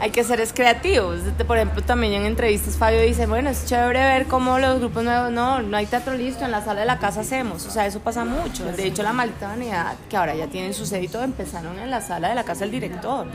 hay 0.00 0.10
que 0.10 0.24
ser 0.24 0.46
creativos. 0.52 1.20
Por 1.46 1.56
ejemplo, 1.56 1.82
también 1.82 2.14
en 2.14 2.26
entrevistas 2.26 2.76
Fabio 2.76 3.00
dice, 3.00 3.26
bueno, 3.26 3.50
es 3.50 3.66
chévere 3.66 4.00
ver 4.00 4.26
cómo 4.26 4.58
los 4.58 4.78
grupos 4.80 5.04
nuevos, 5.04 5.30
no, 5.30 5.62
no 5.62 5.76
hay 5.76 5.86
teatro 5.86 6.14
listo, 6.14 6.44
en 6.44 6.50
la 6.50 6.62
sala 6.62 6.80
de 6.80 6.86
la 6.86 6.98
casa 6.98 7.20
hacemos. 7.20 7.66
O 7.66 7.70
sea, 7.70 7.86
eso 7.86 8.00
pasa 8.00 8.24
mucho. 8.24 8.64
De 8.64 8.86
hecho, 8.86 9.02
la 9.02 9.12
maldita 9.12 9.48
vanidad, 9.48 9.94
que 10.08 10.16
ahora 10.16 10.34
ya 10.34 10.46
tienen 10.48 10.74
su 10.74 10.84
empezaron 10.94 11.78
en 11.78 11.90
la 11.90 12.00
sala 12.00 12.28
de 12.28 12.34
la 12.34 12.44
casa 12.44 12.60
del 12.60 12.70
director. 12.70 13.26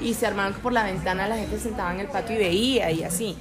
Y 0.00 0.14
se 0.14 0.26
armaron 0.26 0.54
que 0.54 0.60
por 0.60 0.72
la 0.72 0.84
ventana 0.84 1.28
la 1.28 1.36
gente 1.36 1.58
sentaba 1.58 1.92
en 1.92 2.00
el 2.00 2.08
patio 2.08 2.36
y 2.36 2.38
veía 2.38 2.90
y 2.90 3.02
así. 3.02 3.36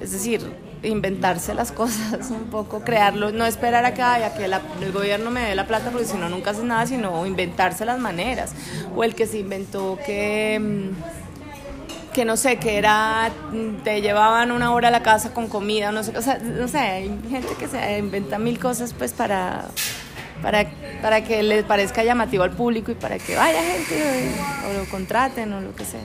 Es 0.00 0.12
decir, 0.12 0.40
inventarse 0.82 1.54
las 1.54 1.72
cosas 1.72 2.30
un 2.30 2.44
poco, 2.50 2.80
crearlo, 2.80 3.32
no 3.32 3.46
esperar 3.46 3.84
a 3.84 3.94
que, 3.94 4.02
a 4.02 4.34
que 4.34 4.44
el 4.44 4.92
gobierno 4.92 5.30
me 5.30 5.42
dé 5.42 5.54
la 5.54 5.66
plata 5.66 5.90
porque 5.90 6.06
si 6.06 6.16
no 6.16 6.28
nunca 6.28 6.50
haces 6.50 6.64
nada, 6.64 6.86
sino 6.86 7.26
inventarse 7.26 7.84
las 7.84 7.98
maneras. 7.98 8.52
O 8.94 9.04
el 9.04 9.14
que 9.14 9.26
se 9.26 9.38
inventó 9.38 9.98
que 10.04 10.58
mm, 10.60 11.23
que 12.14 12.24
no 12.24 12.36
sé, 12.38 12.56
que 12.56 12.78
era, 12.78 13.30
te 13.82 14.00
llevaban 14.00 14.52
una 14.52 14.72
hora 14.72 14.88
a 14.88 14.90
la 14.92 15.02
casa 15.02 15.34
con 15.34 15.48
comida, 15.48 15.90
no 15.90 16.04
sé, 16.04 16.16
o 16.16 16.22
sea, 16.22 16.38
no 16.38 16.68
sé, 16.68 16.78
hay 16.78 17.20
gente 17.28 17.48
que 17.58 17.66
se 17.66 17.98
inventa 17.98 18.38
mil 18.38 18.58
cosas 18.58 18.94
pues 18.96 19.12
para, 19.12 19.66
para, 20.40 20.70
para 21.02 21.24
que 21.24 21.42
les 21.42 21.64
parezca 21.64 22.04
llamativo 22.04 22.44
al 22.44 22.52
público 22.52 22.92
y 22.92 22.94
para 22.94 23.18
que 23.18 23.34
vaya 23.34 23.60
gente 23.60 24.30
o, 24.66 24.78
lo 24.78 24.88
contraten 24.88 25.52
o 25.52 25.60
lo 25.60 25.74
que 25.74 25.84
sea. 25.84 26.00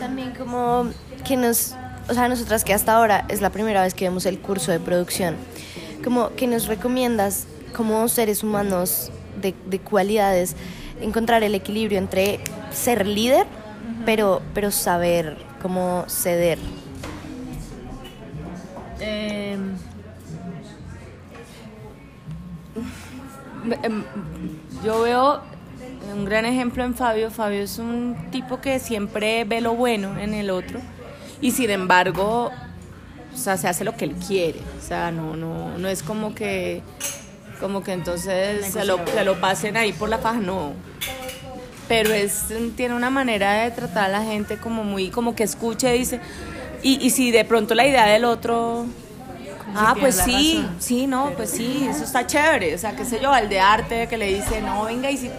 También 0.00 0.32
como 0.32 0.90
que 1.24 1.36
nos, 1.36 1.74
o 2.08 2.14
sea, 2.14 2.28
nosotras 2.28 2.64
que 2.64 2.72
hasta 2.72 2.94
ahora 2.94 3.26
es 3.28 3.42
la 3.42 3.50
primera 3.50 3.82
vez 3.82 3.92
que 3.92 4.06
vemos 4.06 4.24
el 4.24 4.38
curso 4.38 4.72
de 4.72 4.80
producción, 4.80 5.36
como 6.02 6.34
que 6.34 6.46
nos 6.46 6.66
recomiendas 6.68 7.46
como 7.76 8.08
seres 8.08 8.42
humanos 8.42 9.12
de 9.36 9.78
cualidades 9.78 10.56
encontrar 11.02 11.42
el 11.42 11.54
equilibrio 11.54 11.98
entre 11.98 12.40
ser 12.70 13.06
líder, 13.06 13.46
pero, 14.04 14.42
pero 14.54 14.70
saber 14.70 15.36
cómo 15.60 16.04
ceder. 16.08 16.58
Em, 19.00 19.74
em, 23.82 24.04
yo 24.84 25.02
veo 25.02 25.40
un 26.14 26.24
gran 26.24 26.44
ejemplo 26.44 26.84
en 26.84 26.94
Fabio. 26.94 27.30
Fabio 27.30 27.62
es 27.62 27.78
un 27.78 28.16
tipo 28.30 28.60
que 28.60 28.78
siempre 28.78 29.44
ve 29.44 29.60
lo 29.60 29.74
bueno 29.74 30.18
en 30.18 30.34
el 30.34 30.50
otro 30.50 30.80
y 31.42 31.50
sin 31.50 31.70
embargo, 31.70 32.50
o 33.34 33.36
sea, 33.36 33.56
se 33.56 33.68
hace 33.68 33.84
lo 33.84 33.96
que 33.96 34.04
él 34.04 34.14
quiere. 34.14 34.60
O 34.78 34.80
sea, 34.80 35.10
no, 35.10 35.36
no, 35.36 35.76
no 35.76 35.88
es 35.88 36.02
como 36.02 36.34
que, 36.34 36.82
como 37.62 37.82
que 37.82 37.92
entonces 37.92 38.66
se 38.66 38.84
lo, 38.84 38.98
se 39.06 39.24
lo 39.24 39.40
pasen 39.40 39.76
ahí 39.76 39.92
por 39.92 40.08
la 40.08 40.18
faja, 40.18 40.40
no. 40.40 40.72
Pero 41.88 42.12
es, 42.12 42.46
tiene 42.76 42.94
una 42.94 43.08
manera 43.08 43.62
de 43.62 43.70
tratar 43.70 44.06
a 44.06 44.08
la 44.08 44.22
gente 44.22 44.58
como 44.58 44.84
muy, 44.84 45.08
como 45.08 45.34
que 45.34 45.44
escuche, 45.44 45.92
dice, 45.92 46.20
y, 46.82 46.98
y 47.00 47.10
si 47.10 47.30
de 47.30 47.44
pronto 47.44 47.74
la 47.74 47.86
idea 47.86 48.06
del 48.06 48.24
otro, 48.24 48.86
ah, 49.74 49.94
pues 49.98 50.16
sí, 50.16 50.66
sí, 50.78 51.06
no, 51.06 51.30
pues 51.36 51.50
sí, 51.50 51.86
eso 51.88 52.04
está 52.04 52.26
chévere, 52.26 52.74
o 52.74 52.78
sea, 52.78 52.96
qué 52.96 53.04
sé 53.04 53.20
yo, 53.20 53.32
al 53.32 53.48
de 53.48 53.60
arte 53.60 54.08
que 54.08 54.18
le 54.18 54.34
dice, 54.34 54.60
no, 54.60 54.84
venga, 54.84 55.10
y 55.10 55.16
si, 55.16 55.30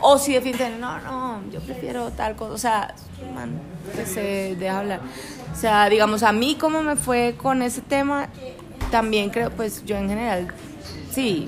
o 0.00 0.18
si 0.18 0.32
definitivamente, 0.32 0.80
no, 0.80 1.00
no, 1.00 1.42
yo 1.50 1.60
prefiero 1.60 2.10
tal 2.10 2.36
cosa, 2.36 2.52
o 2.52 2.58
sea, 2.58 2.94
man, 3.34 3.60
que 3.96 4.06
se 4.06 4.56
deja 4.56 4.78
hablar. 4.78 5.00
O 5.52 5.56
sea, 5.56 5.88
digamos, 5.88 6.22
a 6.22 6.32
mí 6.32 6.56
como 6.58 6.82
me 6.82 6.96
fue 6.96 7.34
con 7.36 7.62
ese 7.62 7.80
tema, 7.80 8.28
también 8.90 9.30
creo, 9.30 9.50
pues 9.50 9.84
yo 9.84 9.96
en 9.96 10.08
general, 10.08 10.48
sí, 11.12 11.46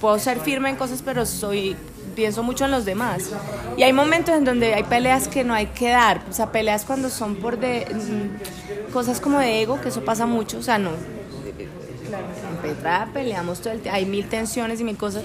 puedo 0.00 0.18
ser 0.18 0.40
firme 0.40 0.70
en 0.70 0.76
cosas, 0.76 1.02
pero 1.02 1.26
soy 1.26 1.76
pienso 2.14 2.42
mucho 2.42 2.64
en 2.64 2.70
los 2.70 2.84
demás. 2.84 3.30
Y 3.76 3.82
hay 3.82 3.92
momentos 3.92 4.34
en 4.34 4.44
donde 4.44 4.74
hay 4.74 4.84
peleas 4.84 5.28
que 5.28 5.44
no 5.44 5.54
hay 5.54 5.66
que 5.66 5.90
dar, 5.90 6.22
o 6.30 6.32
sea, 6.32 6.52
peleas 6.52 6.84
cuando 6.84 7.10
son 7.10 7.36
por 7.36 7.58
de 7.58 7.86
mm, 7.92 8.92
cosas 8.92 9.20
como 9.20 9.38
de 9.38 9.62
ego, 9.62 9.80
que 9.80 9.88
eso 9.88 10.04
pasa 10.04 10.26
mucho, 10.26 10.58
o 10.58 10.62
sea, 10.62 10.78
no. 10.78 10.90
En 10.90 12.56
Petra 12.62 13.08
peleamos 13.12 13.60
todo 13.60 13.72
el 13.72 13.82
hay 13.90 14.06
mil 14.06 14.28
tensiones 14.28 14.80
y 14.80 14.84
mil 14.84 14.96
cosas. 14.96 15.22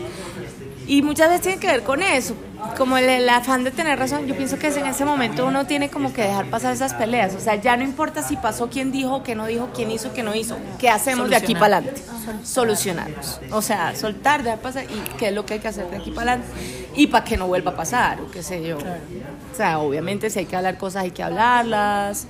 Y 0.90 1.04
muchas 1.04 1.30
veces 1.30 1.44
tiene 1.44 1.60
que 1.60 1.68
ver 1.68 1.84
con 1.84 2.02
eso, 2.02 2.34
como 2.76 2.98
el, 2.98 3.30
afán 3.30 3.64
de 3.64 3.70
tener 3.70 4.00
razón. 4.00 4.26
Yo 4.26 4.36
pienso 4.36 4.58
que 4.58 4.70
en 4.70 4.88
ese 4.88 5.06
momento 5.06 5.46
uno 5.46 5.68
tiene 5.68 5.92
como 5.92 6.12
que 6.12 6.24
dejar 6.24 6.48
pasar 6.48 6.74
esas 6.74 6.96
peleas. 6.96 7.36
O 7.36 7.40
sea, 7.40 7.54
ya 7.54 7.78
no 7.78 7.84
importa 7.84 8.24
si 8.24 8.36
pasó 8.38 8.72
quién 8.72 8.92
dijo, 8.92 9.22
qué 9.22 9.36
no 9.36 9.46
dijo, 9.46 9.70
quién 9.76 9.92
hizo, 9.92 10.12
qué 10.14 10.24
no 10.24 10.34
hizo. 10.34 10.58
¿Qué 10.80 10.90
hacemos 10.90 11.30
de 11.30 11.36
aquí 11.36 11.54
para 11.54 11.78
adelante? 11.78 12.02
Solucionarnos. 12.44 13.40
O 13.52 13.62
sea, 13.62 13.96
soltar, 13.96 14.42
dejar 14.42 14.62
pasar 14.62 14.86
y 14.86 15.18
qué 15.20 15.28
es 15.28 15.34
lo 15.36 15.46
que 15.46 15.54
hay 15.54 15.60
que 15.60 15.68
hacer 15.68 15.92
de 15.92 15.98
aquí 15.98 16.10
para 16.10 16.32
adelante. 16.32 16.52
Y 16.96 17.06
para 17.06 17.24
que 17.24 17.38
no 17.38 17.46
vuelva 17.46 17.70
a 17.70 17.76
pasar, 17.76 18.20
o 18.22 18.32
qué 18.32 18.42
sé 18.42 18.66
yo. 18.66 18.80
O 18.80 19.56
sea, 19.56 19.78
obviamente 19.78 20.32
si 20.32 20.40
hay 20.40 20.46
que 20.48 20.56
hablar 20.56 20.80
cosas, 20.80 21.04
hay 21.04 21.12
que 21.12 21.22
hablarlas. 21.22 22.26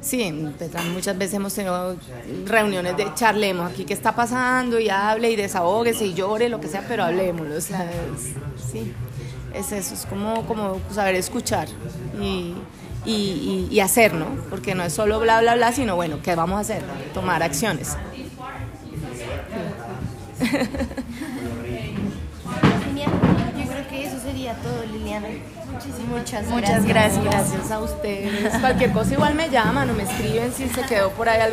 Sí, 0.00 0.32
muchas 0.92 1.18
veces 1.18 1.34
hemos 1.34 1.54
tenido 1.54 1.96
reuniones 2.44 2.96
de 2.96 3.12
charlemos 3.14 3.70
aquí 3.70 3.84
qué 3.84 3.94
está 3.94 4.14
pasando 4.14 4.78
y 4.78 4.88
hable 4.88 5.30
y 5.30 5.36
desahógese 5.36 6.06
y 6.06 6.14
llore, 6.14 6.48
lo 6.48 6.60
que 6.60 6.68
sea, 6.68 6.84
pero 6.86 7.04
hablemos. 7.04 7.48
O 7.48 7.60
sea, 7.60 7.90
es, 7.90 8.34
sí, 8.70 8.92
es 9.52 9.72
eso, 9.72 9.94
es 9.94 10.06
como, 10.06 10.46
como 10.46 10.80
saber 10.92 11.16
escuchar 11.16 11.66
y, 12.20 12.54
y, 13.04 13.68
y, 13.70 13.80
hacer, 13.80 14.14
¿no? 14.14 14.26
Porque 14.48 14.74
no 14.74 14.84
es 14.84 14.92
solo 14.92 15.18
bla, 15.18 15.40
bla, 15.40 15.56
bla, 15.56 15.72
sino 15.72 15.96
bueno, 15.96 16.18
¿qué 16.22 16.34
vamos 16.34 16.58
a 16.58 16.60
hacer? 16.60 16.82
Tomar 17.12 17.42
acciones. 17.42 17.96
Yo 23.58 23.72
creo 23.72 23.88
que 23.88 24.06
eso 24.06 24.20
sería 24.20 24.54
todo, 24.54 24.84
Liliana. 24.92 25.28
Muchas, 26.08 26.46
Muchas 26.46 26.84
gracias. 26.86 27.24
Gracias 27.24 27.70
a 27.70 27.80
ustedes. 27.80 28.58
Cualquier 28.60 28.92
cosa 28.92 29.12
igual 29.12 29.34
me 29.34 29.50
llaman 29.50 29.90
o 29.90 29.94
me 29.94 30.04
escriben 30.04 30.52
si 30.52 30.68
se 30.68 30.82
quedó 30.82 31.10
por 31.10 31.28
ahí 31.28 31.40
algo. 31.40 31.44